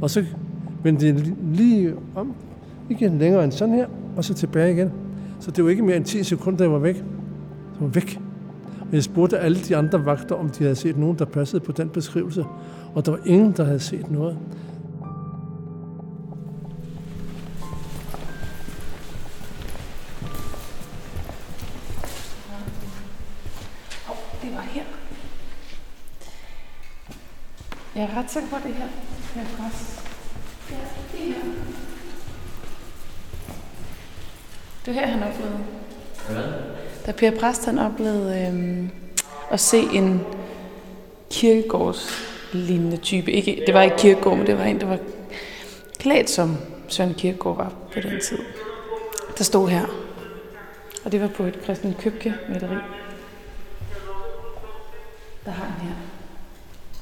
Og 0.00 0.10
så 0.10 0.24
vendte 0.82 1.06
jeg 1.06 1.14
lige 1.52 1.94
om, 2.14 2.34
ikke 2.90 3.08
længere 3.08 3.44
end 3.44 3.52
sådan 3.52 3.74
her, 3.74 3.86
og 4.16 4.24
så 4.24 4.34
tilbage 4.34 4.72
igen. 4.72 4.90
Så 5.40 5.50
det 5.50 5.64
var 5.64 5.70
ikke 5.70 5.82
mere 5.82 5.96
end 5.96 6.04
10 6.04 6.22
sekunder, 6.22 6.64
jeg 6.64 6.72
var 6.72 6.78
væk. 6.78 6.96
Så 7.74 7.80
var 7.80 7.86
væk. 7.86 8.20
Og 8.90 8.96
jeg 8.96 9.04
spurgte 9.04 9.38
alle 9.38 9.60
de 9.60 9.76
andre 9.76 10.04
vagter, 10.04 10.34
om 10.34 10.48
de 10.48 10.62
havde 10.62 10.76
set 10.76 10.96
nogen, 10.96 11.18
der 11.18 11.24
passede 11.24 11.60
på 11.60 11.72
den 11.72 11.88
beskrivelse. 11.88 12.44
Og 12.94 13.06
der 13.06 13.12
var 13.12 13.20
ingen, 13.24 13.52
der 13.52 13.64
havde 13.64 13.80
set 13.80 14.10
noget. 14.10 14.38
Det 24.42 24.54
var 24.54 24.60
her. 24.60 24.84
Jeg 27.94 28.02
er 28.02 28.18
ret 28.18 28.30
sikker 28.30 28.48
på, 28.48 28.56
det 28.66 28.74
her. 28.74 28.88
Det 29.34 29.42
er 29.42 29.56
græs. 29.56 30.04
Ja, 30.70 30.76
det 31.12 31.28
er 31.28 31.32
her. 31.32 31.52
Det 34.86 34.94
var 34.94 35.00
her, 35.00 35.06
han 35.06 35.22
oplevede. 35.22 35.58
Hvad? 36.28 36.69
Da 37.10 37.14
Per 37.14 37.30
Præst 37.40 37.64
han 37.64 37.78
oplevede 37.78 38.46
øhm, 38.46 38.90
at 39.50 39.60
se 39.60 39.78
en 39.78 40.20
kirkegårds 41.30 42.10
lignende 42.52 42.96
type. 42.96 43.32
Ikke, 43.32 43.62
det 43.66 43.74
var 43.74 43.82
ikke 43.82 43.96
kirkegård, 43.96 44.36
men 44.36 44.46
det 44.46 44.58
var 44.58 44.64
en, 44.64 44.80
der 44.80 44.86
var 44.86 44.98
klædt 45.98 46.30
som 46.30 46.56
Søren 46.88 47.14
Kirkegaard 47.14 47.56
var 47.56 47.72
på 47.94 48.00
den 48.00 48.20
tid. 48.20 48.38
Der 49.38 49.44
stod 49.44 49.68
her. 49.68 49.86
Og 51.04 51.12
det 51.12 51.20
var 51.20 51.28
på 51.28 51.42
et 51.42 51.58
Christian 51.62 51.94
Købke 52.00 52.34
maleri. 52.48 52.76
Der 55.44 55.50
har 55.50 55.64
han 55.64 55.86
her. 55.86 55.94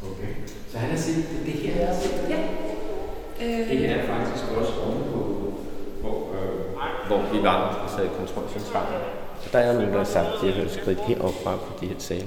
Okay. 0.03 0.33
Så 0.73 0.79
han 0.79 0.91
har 0.91 0.97
set 0.97 1.15
det, 1.17 1.47
det 1.47 1.53
her? 1.53 1.87
Ja. 2.29 2.39
Øh. 3.43 3.71
Det 3.71 3.79
her 3.79 3.95
er 3.95 4.07
faktisk 4.07 4.45
også 4.57 4.73
omme 4.87 5.13
på, 5.13 5.53
hvor, 6.01 6.35
øh, 6.35 7.07
hvor 7.07 7.33
vi 7.33 7.43
var, 7.43 7.83
altså 7.83 8.03
i 8.03 8.09
kontrolcentralen. 8.19 9.28
Der 9.53 9.59
er 9.59 9.73
nogen, 9.73 9.93
der 9.93 9.99
har 9.99 10.05
sagt, 10.05 10.27
at 10.27 10.41
de 10.43 10.53
har 10.53 10.61
hørt 10.61 10.73
skridt 10.73 11.01
heroppe 11.01 11.39
fra 11.45 11.57
på 11.57 11.79
de 11.81 11.87
her 11.87 11.99
sale. 11.99 12.27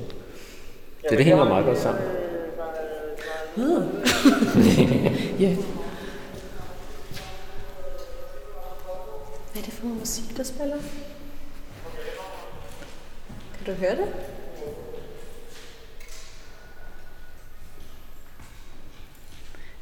Så 1.09 1.15
det 1.15 1.25
hænger 1.25 1.43
meget 1.43 1.65
godt 1.65 1.77
sammen. 1.77 2.03
ja. 5.39 5.55
Hvad 9.51 9.61
er 9.61 9.65
det 9.65 9.73
for 9.73 9.83
noget 9.83 9.99
musik, 9.99 10.37
der 10.37 10.43
spiller? 10.43 10.77
Kan 13.57 13.65
du 13.65 13.71
høre 13.71 13.95
det? 13.95 14.07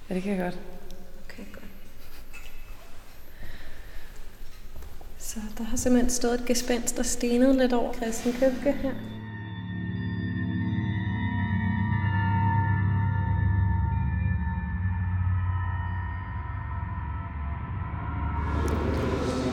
Ja, 0.09 0.15
det 0.15 0.23
kan 0.23 0.31
jeg 0.31 0.43
godt. 0.43 0.59
Okay, 1.25 1.43
godt. 1.53 1.65
Så 5.17 5.39
der 5.60 5.65
har 5.65 5.78
simpelthen 5.78 6.10
stået 6.10 6.34
et 6.34 6.45
gespenst 6.45 7.00
og 7.00 7.06
stenet 7.06 7.56
lidt 7.56 7.74
over 7.74 7.93
Christian 7.93 8.34
Købke 8.34 8.72
her. 8.72 8.91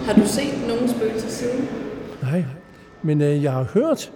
Har 0.07 0.15
du 0.15 0.27
set 0.27 0.69
nogen 0.69 0.89
spøgelser 0.89 1.29
siden? 1.29 1.69
Nej, 2.23 2.45
men 3.03 3.21
øh, 3.21 3.43
jeg 3.43 3.53
har 3.53 3.65
hørt 3.75 4.13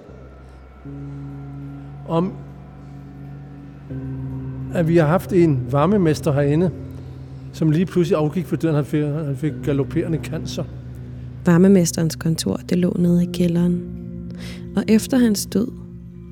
om, 2.08 2.32
at 4.74 4.88
vi 4.88 4.96
har 4.96 5.06
haft 5.06 5.32
en 5.32 5.66
varmemester 5.70 6.32
herinde, 6.32 6.70
som 7.52 7.70
lige 7.70 7.86
pludselig 7.86 8.18
afgik 8.18 8.46
for 8.46 8.56
døren, 8.56 8.74
Han 8.74 8.84
fik, 8.84 9.02
han 9.02 9.36
fik 9.36 9.52
galopperende 9.64 10.18
cancer. 10.24 10.64
Varmemesterens 11.46 12.16
kontor, 12.16 12.56
det 12.68 12.78
lå 12.78 12.96
nede 12.98 13.22
i 13.22 13.28
kælderen. 13.32 13.82
Og 14.76 14.84
efter 14.88 15.18
hans 15.18 15.46
død, 15.46 15.68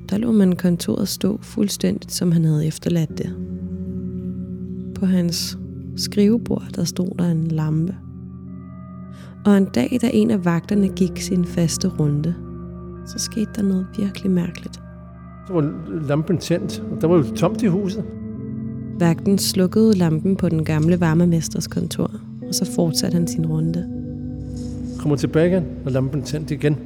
der 0.09 0.17
lå 0.17 0.31
man 0.31 0.55
kontoret 0.55 1.07
stå 1.07 1.39
fuldstændigt, 1.41 2.11
som 2.11 2.31
han 2.31 2.45
havde 2.45 2.67
efterladt 2.67 3.17
det. 3.17 3.35
På 4.95 5.05
hans 5.05 5.57
skrivebord, 5.95 6.63
der 6.75 6.83
stod 6.83 7.09
der 7.17 7.31
en 7.31 7.47
lampe. 7.47 7.95
Og 9.45 9.57
en 9.57 9.65
dag, 9.65 9.99
da 10.01 10.09
en 10.13 10.31
af 10.31 10.45
vagterne 10.45 10.87
gik 10.87 11.21
sin 11.21 11.45
faste 11.45 11.87
runde, 11.87 12.35
så 13.05 13.19
skete 13.19 13.49
der 13.55 13.61
noget 13.61 13.87
virkelig 13.97 14.31
mærkeligt. 14.31 14.79
Så 15.47 15.53
var 15.53 15.73
lampen 16.07 16.37
tændt, 16.37 16.83
og 16.91 17.01
der 17.01 17.07
var 17.07 17.17
jo 17.17 17.23
tomt 17.23 17.61
i 17.61 17.65
huset. 17.65 18.03
Vagten 18.99 19.37
slukkede 19.37 19.97
lampen 19.97 20.35
på 20.35 20.49
den 20.49 20.65
gamle 20.65 20.99
varmemesters 20.99 21.67
kontor, 21.67 22.11
og 22.47 22.55
så 22.55 22.71
fortsatte 22.75 23.15
han 23.15 23.27
sin 23.27 23.45
runde. 23.45 23.98
Kommer 24.99 25.15
tilbage 25.15 25.47
igen, 25.47 25.65
og 25.85 25.91
lampen 25.91 26.21
tændt 26.21 26.51
igen. 26.51 26.77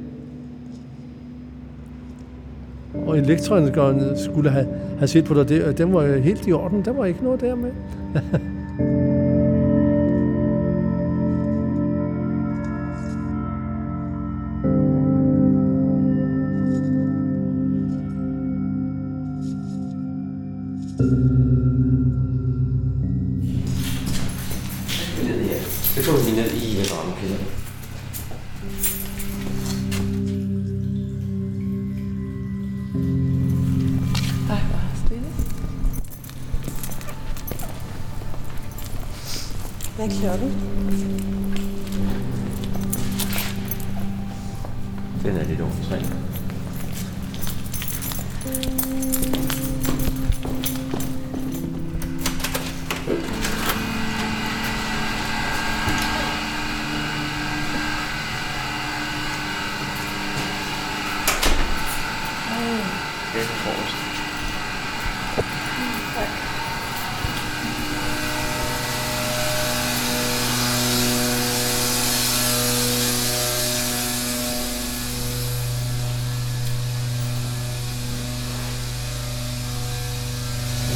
Og 3.06 3.18
elektronikeren 3.18 4.18
skulle 4.18 4.50
have, 4.50 4.66
have 4.98 5.08
set 5.08 5.24
på 5.24 5.34
det, 5.34 5.64
og 5.64 5.78
den 5.78 5.94
var 5.94 6.16
helt 6.16 6.46
i 6.46 6.52
orden. 6.52 6.84
Der 6.84 6.92
var 6.92 7.04
ikke 7.04 7.24
noget 7.24 7.40
der 7.40 7.54
med. 7.54 7.70
Det 63.44 63.50
er 63.50 63.56
forrest. 63.64 63.96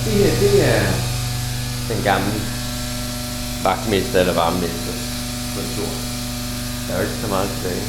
Det 0.04 0.12
her, 0.12 0.40
det 0.40 0.64
er 0.74 0.82
den 1.88 2.02
gamle 2.04 2.40
vagtmester 3.64 4.20
eller 4.20 4.34
varmemester 4.34 4.92
kontor. 5.54 5.92
Der 6.86 6.94
er 6.94 6.98
jo 6.98 7.04
ikke 7.04 7.20
så 7.20 7.26
meget 7.26 7.50
tilbage. 7.50 7.84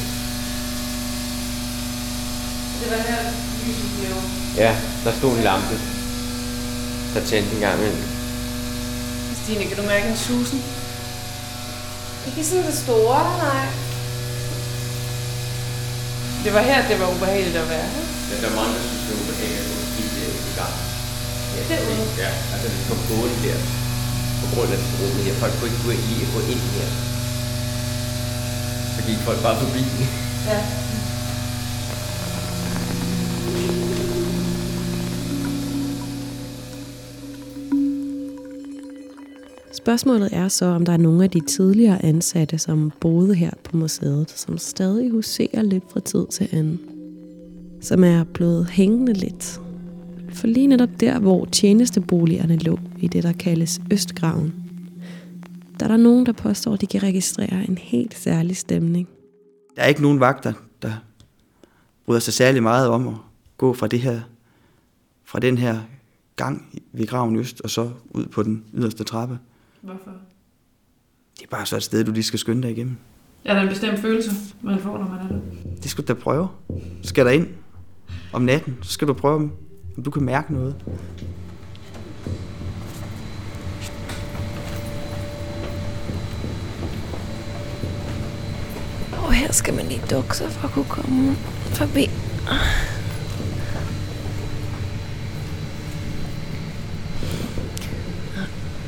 Det 2.80 2.92
var 2.92 3.02
her, 3.10 3.22
lyset 3.66 3.90
blev. 3.98 4.49
Ja, 4.58 4.76
der 5.04 5.12
stod 5.20 5.38
en 5.38 5.44
lampe, 5.44 5.76
der 7.14 7.22
tændte 7.26 7.52
en 7.56 7.60
gang 7.60 7.76
imellem. 7.80 8.04
Stine, 9.44 9.66
kan 9.66 9.78
du 9.78 9.84
mærke 9.84 10.08
en 10.08 10.18
susen? 10.18 10.64
Ikke 12.28 12.44
sådan 12.50 12.66
det 12.66 12.78
store, 12.86 13.20
nej. 13.48 13.66
Det 16.44 16.54
var 16.54 16.62
her, 16.70 16.88
det 16.90 17.00
var 17.00 17.08
ubehageligt 17.16 17.58
at 17.64 17.70
være. 17.70 17.88
ikke? 18.00 18.10
Ja, 18.30 18.36
der 18.42 18.48
er 18.52 18.56
mange, 18.60 18.74
der 18.76 18.82
synes, 18.88 19.04
det 19.08 19.14
er 19.16 19.22
ubehageligt 19.24 19.62
at 19.66 19.78
forbi 19.82 20.04
det 20.16 20.28
i 20.52 20.54
gang. 20.60 20.74
Ja, 21.56 21.62
Derude? 21.70 22.06
Ja, 22.24 22.32
altså 22.54 22.68
vi 22.76 22.80
kom 22.90 23.00
gående 23.10 23.38
der. 23.48 23.60
På 24.42 24.46
grund 24.54 24.70
af 24.76 24.80
rummet 25.00 25.24
her. 25.28 25.34
Folk 25.44 25.54
kunne 25.58 25.70
ikke 25.72 25.84
gå 25.88 25.92
i 26.12 26.14
at 26.26 26.30
gå 26.36 26.40
ind 26.54 26.64
her. 26.76 26.90
Så 28.96 29.00
gik 29.08 29.20
folk 29.28 29.40
bare 29.48 29.58
forbi. 29.64 29.84
Ja. 30.50 30.60
Spørgsmålet 39.72 40.30
er 40.32 40.48
så, 40.48 40.66
om 40.66 40.86
der 40.86 40.94
er 40.94 40.98
nogle 40.98 41.24
af 41.24 41.30
de 41.30 41.40
tidligere 41.40 42.06
ansatte, 42.06 42.58
som 42.58 42.92
boede 43.00 43.36
her 43.36 43.52
på 43.64 43.78
museet, 43.78 44.30
som 44.36 44.58
stadig 44.58 45.12
huserer 45.12 45.62
lidt 45.62 45.84
fra 45.90 46.00
tid 46.00 46.26
til 46.32 46.50
anden. 46.52 46.80
Som 47.82 48.04
er 48.04 48.24
blevet 48.24 48.70
hængende 48.70 49.14
lidt. 49.14 49.62
For 50.34 50.48
lige 50.48 50.68
netop 50.68 50.90
der, 51.00 51.20
hvor 51.20 51.46
tjenesteboligerne 51.46 52.58
lå, 52.58 52.80
i 53.00 53.08
det 53.08 53.24
der 53.24 53.34
kaldes 53.34 53.82
Østgraven, 53.92 54.54
der 55.80 55.86
er 55.86 55.90
der 55.90 55.98
nogen, 55.98 56.26
der 56.26 56.32
påstår, 56.32 56.74
at 56.74 56.82
de 56.82 56.88
kan 56.88 57.04
registrere 57.04 57.70
en 57.70 57.78
helt 57.78 58.18
særlig 58.18 58.58
stemning. 58.58 59.08
Der 59.76 59.82
er 59.82 59.88
ikke 59.88 60.02
nogen 60.02 60.20
vagter, 60.20 60.54
der 60.82 60.92
bryder 62.06 62.20
sig 62.20 62.34
særlig 62.34 62.64
meget 62.64 62.88
om 62.88 63.08
at 63.08 63.14
gå 63.58 63.74
fra 63.74 63.88
det 63.88 64.00
her, 64.00 64.22
fra 65.26 65.40
den 65.40 65.58
her 65.58 65.80
gang 66.36 66.84
ved 66.94 67.08
graven 67.08 67.36
øst, 67.36 67.62
og 67.62 67.70
så 67.70 67.90
ud 68.12 68.26
på 68.26 68.44
den 68.44 68.64
yderste 68.74 69.04
trappe. 69.04 69.40
Hvorfor? 69.82 70.12
Det 71.38 71.44
er 71.44 71.50
bare 71.52 71.66
så 71.66 71.76
et 71.76 71.84
sted, 71.84 72.04
du 72.04 72.12
lige 72.12 72.24
skal 72.24 72.40
skynde 72.40 72.62
dig 72.62 72.72
igennem. 72.72 72.98
Er 73.46 73.54
der 73.54 73.62
en 73.62 73.70
bestemt 73.70 74.00
følelse, 74.00 74.32
man 74.62 74.80
får, 74.80 74.98
når 74.98 75.08
man 75.08 75.20
er 75.20 75.28
der? 75.28 75.40
Det 75.82 75.92
skal 75.92 76.08
du 76.08 76.14
da 76.14 76.20
prøve. 76.20 76.48
Så 77.02 77.10
skal 77.10 77.26
der 77.26 77.32
ind 77.32 77.48
om 78.34 78.42
natten, 78.42 78.78
så 78.82 78.92
skal 78.92 79.08
du 79.08 79.14
prøve, 79.14 79.36
om 79.36 79.52
om 79.98 80.04
du 80.04 80.12
kan 80.12 80.24
mærke 80.24 80.54
noget. 80.54 80.76
Og 89.24 89.34
her 89.34 89.52
skal 89.52 89.74
man 89.74 89.86
lige 89.86 90.02
dukke 90.12 90.38
sig 90.38 90.52
for 90.52 90.68
at 90.68 90.74
kunne 90.74 90.86
komme 90.90 91.36
forbi. 91.66 92.10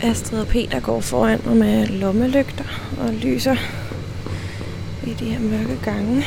Astrid 0.04 0.40
og 0.40 0.48
Peter 0.48 0.80
går 0.80 1.00
foran 1.00 1.42
mig 1.46 1.58
med 1.58 1.88
lommelygter 1.88 2.64
og 3.02 3.14
lyser 3.14 3.56
i 5.08 5.14
de 5.14 5.26
her 5.26 5.40
mørke 5.40 5.80
gange. 5.84 6.26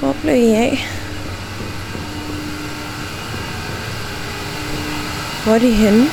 Hvor 0.00 0.16
blev 0.22 0.34
I 0.34 0.52
af? 0.52 0.86
Hvor 5.44 5.54
er 5.54 5.58
de 5.58 5.72
henne? 5.72 6.04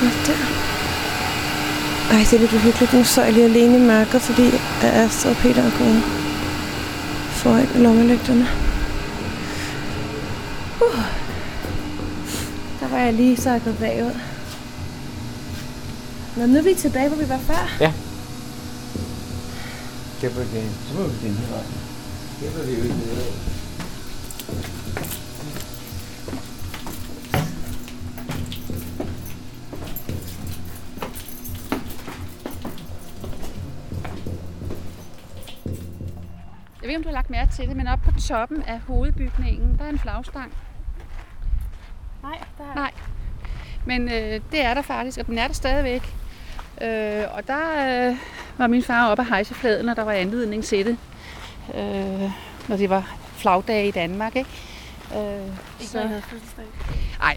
Hvad 0.00 0.10
der. 0.26 0.40
Ej, 2.10 2.18
det 2.18 2.32
er 2.32 2.38
lidt 2.38 2.52
uhyggeligt. 2.52 2.92
Nu 2.92 3.04
så 3.04 3.22
jeg 3.22 3.32
lige 3.32 3.44
alene 3.44 3.76
i 3.76 3.86
mørket, 3.86 4.22
fordi 4.22 4.42
Astrid 4.82 5.30
og 5.30 5.36
Peter 5.36 5.62
er 5.62 5.78
gået 5.78 6.02
foran 7.30 7.68
med 7.74 7.82
lommelygterne. 7.82 8.69
Var 12.90 12.98
jeg 12.98 13.14
lige 13.14 13.36
sakket 13.36 13.78
bagud. 13.78 14.14
Nå, 16.36 16.46
nu 16.46 16.58
er 16.58 16.62
vi 16.62 16.74
tilbage, 16.74 17.08
hvor 17.08 17.16
vi 17.16 17.28
var 17.28 17.38
før. 17.38 17.76
Ja. 17.80 17.92
Det 20.20 20.36
var 20.36 20.42
det. 20.42 20.70
Så 20.88 20.94
var 20.94 21.06
vi 21.06 21.28
den 21.28 21.34
her 21.36 21.48
vej. 21.48 21.62
Var 22.56 22.66
vi 22.66 22.72
jo 22.72 22.82
ikke 22.82 22.94
nede. 22.94 23.32
Jeg 36.82 36.88
ved 36.88 36.88
ikke, 36.88 36.96
om 36.96 37.02
du 37.02 37.08
har 37.08 37.14
lagt 37.14 37.30
mærke 37.30 37.52
til 37.52 37.68
det, 37.68 37.76
men 37.76 37.86
oppe 37.86 38.12
på 38.12 38.20
toppen 38.20 38.62
af 38.62 38.80
hovedbygningen, 38.80 39.78
der 39.78 39.84
er 39.84 39.88
en 39.88 39.98
flagstang. 39.98 40.52
Nej, 42.60 42.74
der 42.74 42.80
er... 42.80 42.84
Nej. 42.84 42.90
Men 43.86 44.08
øh, 44.08 44.40
det 44.52 44.64
er 44.64 44.74
der 44.74 44.82
faktisk, 44.82 45.18
og 45.18 45.26
den 45.26 45.38
er 45.38 45.46
der 45.46 45.54
stadigvæk. 45.54 46.14
Øh, 46.82 47.24
og 47.34 47.46
der 47.46 48.08
øh, 48.10 48.16
var 48.58 48.66
min 48.66 48.82
far 48.82 49.10
oppe 49.10 49.22
af 49.22 49.28
hejsefladen, 49.28 49.88
og 49.88 49.96
der 49.96 50.02
var 50.02 50.12
anledning 50.12 50.64
til 50.64 50.86
det. 50.86 50.96
Øh, 51.74 52.30
når 52.68 52.76
det 52.76 52.90
var 52.90 53.16
flagdage 53.36 53.88
i 53.88 53.90
Danmark, 53.90 54.36
ikke? 54.36 54.50
Øh, 55.16 55.46
Ikke 55.80 55.94
når 55.94 56.00
jeg 56.00 56.08
havde 56.08 56.22
fødselsdag. 56.22 56.64
Nej. 57.18 57.36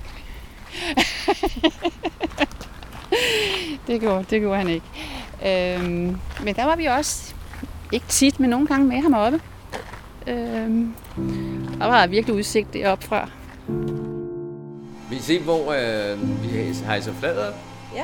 det, 3.87 3.99
gjorde, 4.01 4.25
det 4.29 4.41
gjorde 4.41 4.57
han 4.57 4.69
ikke. 4.69 4.85
Øhm, 5.45 6.17
men 6.43 6.55
der 6.55 6.65
var 6.65 6.75
vi 6.75 6.85
også, 6.85 7.33
ikke 7.91 8.05
tit, 8.07 8.39
men 8.39 8.49
nogle 8.49 8.67
gange 8.67 8.85
med 8.87 9.01
ham 9.01 9.13
oppe. 9.13 9.41
Øhm, 10.27 10.93
der 11.79 11.87
var 11.87 12.07
virkelig 12.07 12.35
udsigt 12.35 12.73
deroppe 12.73 13.05
fra. 13.05 13.29
Vi 15.13 15.19
se, 15.19 15.39
hvor 15.39 15.71
øh, 15.71 16.43
vi 16.43 16.47
hejser 16.85 17.13
flader. 17.13 17.53
Ja. 17.95 18.03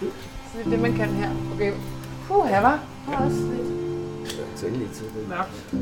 Så 0.00 0.58
det 0.58 0.66
er 0.66 0.70
det, 0.70 0.80
man 0.80 0.92
kan 0.92 1.08
her. 1.08 1.30
Okay. 1.54 1.72
Puh, 2.26 2.46
her 2.46 2.60
var. 2.60 2.80
Der 3.06 3.12
er 3.16 3.24
også 3.24 3.36
lidt 3.36 4.56
Tænk 4.56 4.76
lidt 4.76 4.92
til 4.92 5.04
det. 5.04 5.28
mørkt. 5.28 5.72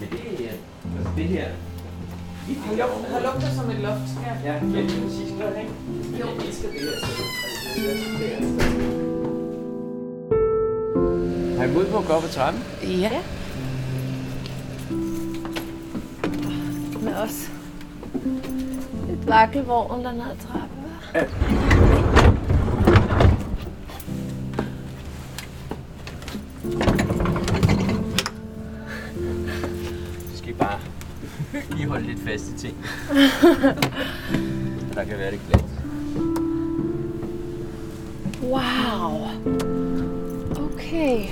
Men 0.00 0.08
det 0.10 0.18
her, 0.18 0.52
altså 0.98 1.12
det 1.16 1.24
her, 1.24 1.48
Han 3.12 3.22
lugter, 3.22 3.50
som 3.54 3.70
et 3.70 3.76
loft. 3.76 4.00
Ja. 4.26 4.52
Ja, 4.52 4.60
det 4.60 4.78
er 4.78 5.02
præcis 5.02 5.30
ikke? 5.30 5.72
Jo. 6.20 6.26
Jeg 6.26 6.52
det 6.72 6.80
her. 6.80 6.90
Så, 7.00 7.10
altså, 7.90 8.08
det 8.18 8.28
det 8.38 8.58
Har 11.58 11.64
I 11.64 11.72
mod 11.72 11.86
på 11.86 11.98
at 11.98 12.04
gå 12.04 12.12
op 12.12 12.24
ad 12.24 12.28
trappen? 12.28 12.62
Ja. 12.82 13.22
Med 17.02 17.14
os. 17.14 17.50
Et 19.12 19.26
vakkelvogn 19.26 20.04
dernede 20.04 20.30
ad 20.30 20.36
trappen. 20.46 20.78
Så 30.30 30.36
skal 30.36 30.50
I 30.50 30.52
bare 30.52 30.78
lige 31.70 31.88
holde 31.88 32.06
lidt 32.06 32.20
fast 32.20 32.48
i 32.48 32.58
ting. 32.58 32.76
Der 34.94 35.04
kan 35.04 35.18
være 35.18 35.30
det 35.30 35.40
glat. 35.48 35.64
Wow. 38.42 39.28
Okay. 40.64 41.26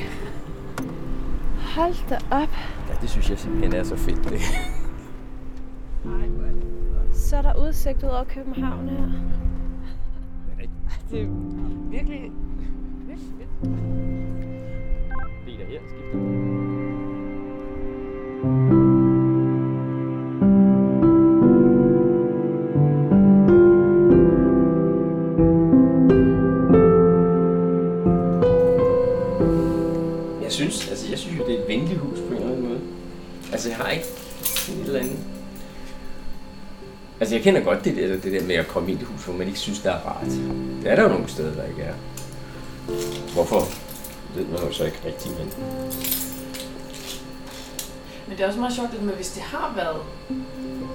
Hold 1.75 2.09
da 2.11 2.19
op. 2.31 2.49
Ja, 2.89 2.95
det 3.01 3.11
synes 3.11 3.31
jeg 3.31 3.39
simpelthen 3.39 3.75
er 3.75 3.85
så 3.85 3.97
fedt. 3.97 4.25
Det. 4.25 4.41
Så 7.15 7.37
er 7.37 7.43
der 7.43 7.53
udsigt 7.77 8.03
ud 8.03 8.09
over 8.09 8.25
København 8.25 8.89
her. 8.89 9.09
Det 11.11 11.23
er 11.23 11.27
virkelig... 11.91 12.33
kender 37.47 37.61
godt 37.61 37.85
det 37.85 37.97
der, 37.97 38.07
det 38.09 38.33
der 38.33 38.47
med 38.47 38.55
at 38.55 38.69
komme 38.69 38.91
ind 38.91 39.01
i 39.01 39.03
et 39.03 39.09
hus, 39.09 39.25
hvor 39.25 39.35
man 39.35 39.47
ikke 39.47 39.59
synes, 39.59 39.79
det 39.81 39.93
er 39.93 39.97
rart. 39.97 40.27
Det 40.83 40.91
er 40.91 40.97
der 40.97 41.03
jo 41.03 41.09
nogle 41.09 41.29
steder, 41.29 41.55
der 41.55 41.65
ikke 41.65 41.83
er. 41.83 41.95
Hvorfor? 43.35 43.61
Det 43.61 44.37
ved 44.37 44.47
man 44.47 44.59
jo 44.61 44.73
så 44.73 44.85
ikke 44.85 44.99
rigtigt, 45.07 45.39
men... 45.39 45.49
Men 48.29 48.37
det 48.37 48.43
er 48.45 48.47
også 48.47 48.61
meget 48.61 48.75
sjovt, 48.75 48.93
det 48.93 49.03
med, 49.03 49.15
hvis 49.15 49.31
det 49.31 49.43
har 49.43 49.73
været 49.77 49.97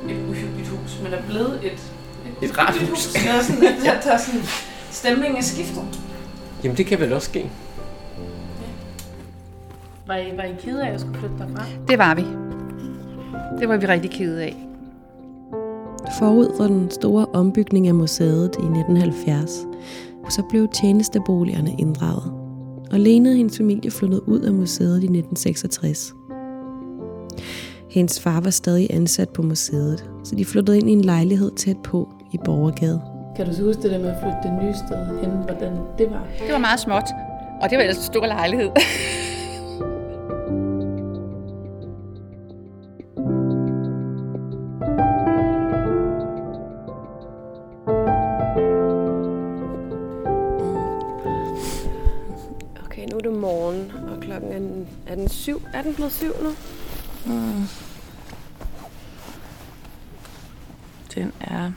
et 0.10 0.30
uhyggeligt 0.30 0.68
hus, 0.68 1.00
men 1.04 1.14
er 1.14 1.22
blevet 1.22 1.60
et, 1.64 1.82
Et 2.42 2.58
rart 2.58 2.70
uhyggeligt 2.70 2.90
hus. 2.90 3.00
Så 3.00 3.20
er 3.30 3.34
der 3.34 3.44
sådan, 3.44 3.64
at 3.64 3.76
der, 3.84 4.02
der 4.02 4.12
er 4.12 4.18
sådan, 4.18 4.42
stemningen 4.92 5.38
er 5.38 5.44
skiftet. 5.44 5.84
Jamen 6.64 6.78
det 6.78 6.86
kan 6.86 7.00
vel 7.00 7.14
også 7.14 7.30
ske. 7.30 7.50
Var 10.08 10.16
I, 10.16 10.38
var 10.38 10.44
I 10.44 10.56
kede 10.64 10.88
af 10.88 10.94
at 10.94 11.00
skulle 11.00 11.20
flytte 11.20 11.36
derfra? 11.40 11.66
Det 11.88 11.98
var 11.98 12.16
vi. 12.16 12.26
Det 13.60 13.70
var 13.70 13.78
vi 13.78 13.86
rigtig 13.86 14.12
kede 14.12 14.44
af. 14.44 14.71
Forud 16.22 16.58
for 16.58 16.64
den 16.64 16.92
store 16.92 17.26
ombygning 17.34 17.88
af 17.88 17.96
museet 17.96 18.44
i 18.44 18.66
1970, 18.66 19.68
så 20.30 20.44
blev 20.50 20.68
tjenesteboligerne 20.68 21.76
inddraget. 21.80 22.34
Og 22.92 23.00
Lene 23.00 23.30
og 23.30 23.36
hendes 23.36 23.58
familie 23.58 23.92
flyttede 23.92 24.30
ud 24.30 24.40
af 24.40 24.54
museet 24.54 24.94
i 24.94 25.06
1966. 25.06 26.14
Hendes 27.90 28.20
far 28.20 28.42
var 28.42 28.50
stadig 28.50 28.88
ansat 28.90 29.30
på 29.30 29.42
museet, 29.42 30.10
så 30.24 30.36
de 30.36 30.46
flyttede 30.46 30.78
ind 30.78 30.90
i 30.90 30.94
en 30.94 31.02
lejlighed 31.02 31.52
tæt 31.52 31.78
på 31.84 32.10
i 32.34 32.38
Borgergade. 32.46 33.02
Kan 33.36 33.46
du 33.46 33.54
så 33.54 33.64
huske 33.64 33.82
det 33.82 33.92
der 33.92 34.00
med 34.00 34.10
at 34.10 34.18
flytte 34.22 34.38
det 34.44 34.64
nye 34.64 34.74
sted 34.74 35.20
hen, 35.22 35.30
hvordan 35.30 35.74
det 35.98 36.08
var? 36.12 36.28
Det 36.46 36.54
var 36.54 36.60
meget 36.60 36.80
småt. 36.80 37.10
Og 37.62 37.70
det 37.70 37.78
var 37.78 37.84
ellers 37.84 37.98
en 37.98 38.04
stor 38.04 38.26
lejlighed. 38.26 38.70
Er 55.82 55.86
den 55.86 55.96
blevet 55.96 56.12
syv 56.12 56.34
nu? 56.44 56.50
Mm. 57.26 57.64
Den 61.16 61.34
er 61.40 61.72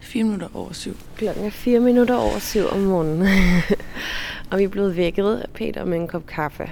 4 0.00 0.24
minutter 0.24 0.48
over 0.54 0.72
syv. 0.72 0.96
Klokken 1.16 1.44
er 1.44 1.50
fire 1.50 1.80
minutter 1.80 2.14
over 2.14 2.38
syv 2.38 2.66
om 2.72 2.80
morgenen. 2.80 3.28
og 4.50 4.58
vi 4.58 4.64
er 4.64 4.68
blevet 4.68 4.96
vækket 4.96 5.36
af 5.36 5.50
Peter 5.50 5.84
med 5.84 5.98
en 5.98 6.08
kop 6.08 6.26
kaffe. 6.26 6.70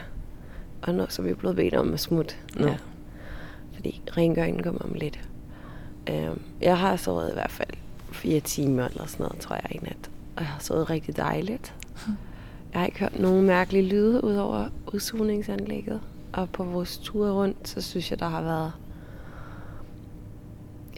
Og 0.83 0.95
nu 0.95 1.07
så 1.09 1.23
er 1.23 1.27
vi 1.27 1.35
blevet 1.35 1.57
bedt 1.57 1.75
om 1.75 1.95
at 1.95 2.01
smutte 2.01 2.35
nu. 2.57 2.66
Ja. 2.66 2.77
Fordi 3.75 4.03
rengøringen 4.16 4.62
kommer 4.62 4.81
om 4.81 4.95
lidt. 4.95 5.21
Øhm, 6.11 6.40
jeg 6.61 6.79
har 6.79 6.97
sovet 6.97 7.31
i 7.31 7.35
hvert 7.35 7.53
fald 7.53 7.71
fire 8.12 8.40
timer 8.40 8.88
eller 8.88 9.07
sådan 9.07 9.25
noget, 9.25 9.40
tror 9.40 9.55
jeg, 9.55 9.66
i 9.71 9.79
nat. 9.79 10.11
Og 10.37 10.42
jeg 10.42 10.49
har 10.49 10.61
sovet 10.61 10.90
rigtig 10.90 11.16
dejligt. 11.16 11.75
Jeg 12.73 12.81
har 12.81 12.87
ikke 12.87 13.01
hørt 13.01 13.18
nogen 13.18 13.47
mærkelige 13.47 13.88
lyde 13.88 14.25
ud 14.25 14.37
over 14.37 14.68
udsugningsanlægget. 14.92 16.01
Og 16.33 16.51
på 16.51 16.64
vores 16.64 16.99
ture 16.99 17.33
rundt, 17.33 17.68
så 17.68 17.81
synes 17.81 18.11
jeg, 18.11 18.18
der 18.18 18.29
har 18.29 18.42
været 18.42 18.73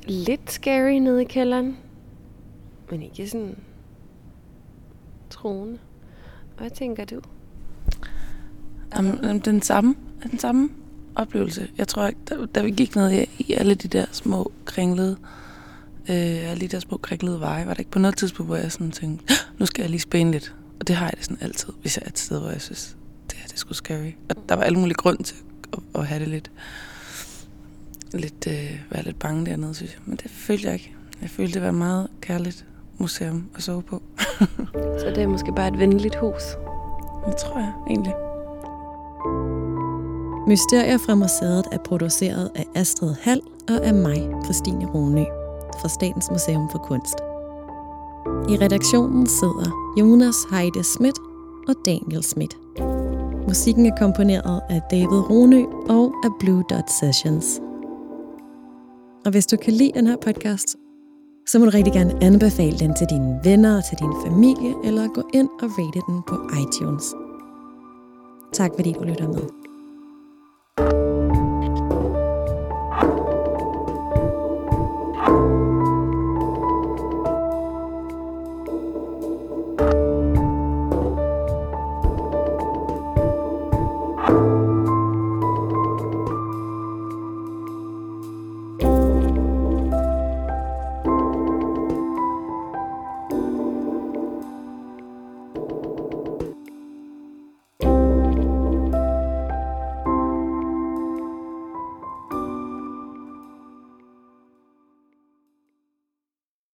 lidt 0.06 0.52
scary 0.52 0.92
nede 0.92 1.22
i 1.22 1.24
kælderen. 1.24 1.76
Men 2.90 3.02
ikke 3.02 3.28
sådan 3.28 3.58
troende. 5.30 5.78
Hvad 6.58 6.70
tænker 6.70 7.04
du? 7.04 7.20
Jamen, 8.96 9.18
jamen, 9.22 9.38
den 9.38 9.62
samme, 9.62 9.94
den 10.30 10.38
samme 10.38 10.68
oplevelse. 11.14 11.68
Jeg 11.78 11.88
tror 11.88 12.06
ikke, 12.06 12.20
da, 12.30 12.46
da 12.54 12.62
vi 12.62 12.70
gik 12.70 12.96
ned 12.96 13.10
i, 13.12 13.44
i 13.48 13.52
alle 13.52 13.74
de 13.74 13.88
der 13.88 14.06
små 14.12 14.52
kringlede, 14.64 15.16
øh, 16.10 16.50
alle 16.50 16.60
de 16.60 16.68
der 16.68 16.80
små 16.80 16.96
kringlede 16.96 17.40
veje, 17.40 17.66
var 17.66 17.74
der 17.74 17.78
ikke 17.80 17.90
på 17.90 17.98
noget 17.98 18.16
tidspunkt, 18.16 18.48
hvor 18.48 18.56
jeg 18.56 18.72
sådan 18.72 18.90
tænkte, 18.90 19.24
"Ah, 19.28 19.58
nu 19.60 19.66
skal 19.66 19.82
jeg 19.82 19.90
lige 19.90 20.00
spæne 20.00 20.30
lidt. 20.30 20.54
Og 20.80 20.88
det 20.88 20.96
har 20.96 21.06
jeg 21.06 21.14
det 21.16 21.24
sådan 21.24 21.38
altid, 21.40 21.72
hvis 21.80 21.96
jeg 21.96 22.02
er 22.04 22.08
et 22.08 22.18
sted, 22.18 22.40
hvor 22.40 22.50
jeg 22.50 22.60
synes, 22.60 22.96
det 23.54 23.60
sgu 23.60 23.74
scary. 23.74 24.12
Og 24.30 24.36
der 24.48 24.54
var 24.54 24.62
alle 24.62 24.78
mulige 24.78 24.94
grund 24.94 25.18
til 25.18 25.36
at, 25.72 25.78
at 25.94 26.06
have 26.06 26.20
det 26.20 26.28
lidt, 26.28 26.50
lidt 28.12 28.46
øh, 28.48 28.80
være 28.90 29.02
lidt 29.02 29.18
bange 29.18 29.46
dernede, 29.46 29.74
synes 29.74 29.92
jeg. 29.92 30.00
Men 30.06 30.16
det 30.16 30.30
følte 30.30 30.66
jeg 30.66 30.74
ikke. 30.74 30.94
Jeg 31.22 31.30
følte, 31.30 31.54
det 31.54 31.62
var 31.62 31.68
et 31.68 31.74
meget 31.74 32.08
kærligt 32.20 32.66
museum 32.98 33.50
at 33.56 33.62
sove 33.62 33.82
på. 33.82 34.02
Så 35.00 35.12
det 35.14 35.18
er 35.18 35.26
måske 35.26 35.52
bare 35.52 35.68
et 35.68 35.78
venligt 35.78 36.14
hus. 36.14 36.42
Det 37.26 37.36
tror 37.36 37.58
jeg 37.58 37.72
egentlig. 37.88 38.14
Mysterier 40.46 40.98
fra 40.98 41.14
museet 41.14 41.64
er 41.72 41.78
produceret 41.78 42.50
af 42.54 42.64
Astrid 42.74 43.14
Hall 43.22 43.40
og 43.68 43.86
af 43.86 43.94
mig, 43.94 44.30
Christine 44.44 44.86
Ronø, 44.86 45.24
fra 45.80 45.88
Statens 45.88 46.30
Museum 46.30 46.70
for 46.70 46.78
Kunst. 46.78 47.14
I 48.48 48.64
redaktionen 48.64 49.26
sidder 49.26 49.94
Jonas 50.00 50.36
Heide 50.50 50.84
Schmidt 50.84 51.18
og 51.68 51.74
Daniel 51.86 52.22
Schmidt. 52.22 52.56
Musikken 53.48 53.86
er 53.86 53.96
komponeret 53.98 54.60
af 54.70 54.82
David 54.90 55.30
Ronø 55.30 55.62
og 55.88 56.14
af 56.24 56.30
Blue 56.40 56.64
Dot 56.70 56.90
Sessions. 57.00 57.60
Og 59.24 59.30
hvis 59.30 59.46
du 59.46 59.56
kan 59.56 59.72
lide 59.72 59.92
den 59.94 60.06
her 60.06 60.16
podcast, 60.16 60.76
så 61.46 61.58
må 61.58 61.64
du 61.64 61.70
rigtig 61.70 61.92
gerne 61.92 62.24
anbefale 62.24 62.78
den 62.78 62.94
til 62.94 63.06
dine 63.10 63.40
venner 63.44 63.76
og 63.76 63.84
til 63.84 63.98
din 63.98 64.12
familie, 64.26 64.74
eller 64.84 65.08
gå 65.08 65.22
ind 65.34 65.48
og 65.62 65.70
rate 65.78 66.00
den 66.08 66.22
på 66.26 66.36
iTunes. 66.62 67.04
Tak 68.52 68.70
fordi 68.76 68.92
du 68.92 69.04
lytter 69.04 69.28
med. 69.28 69.48
thank 70.76 70.92
you 70.92 71.23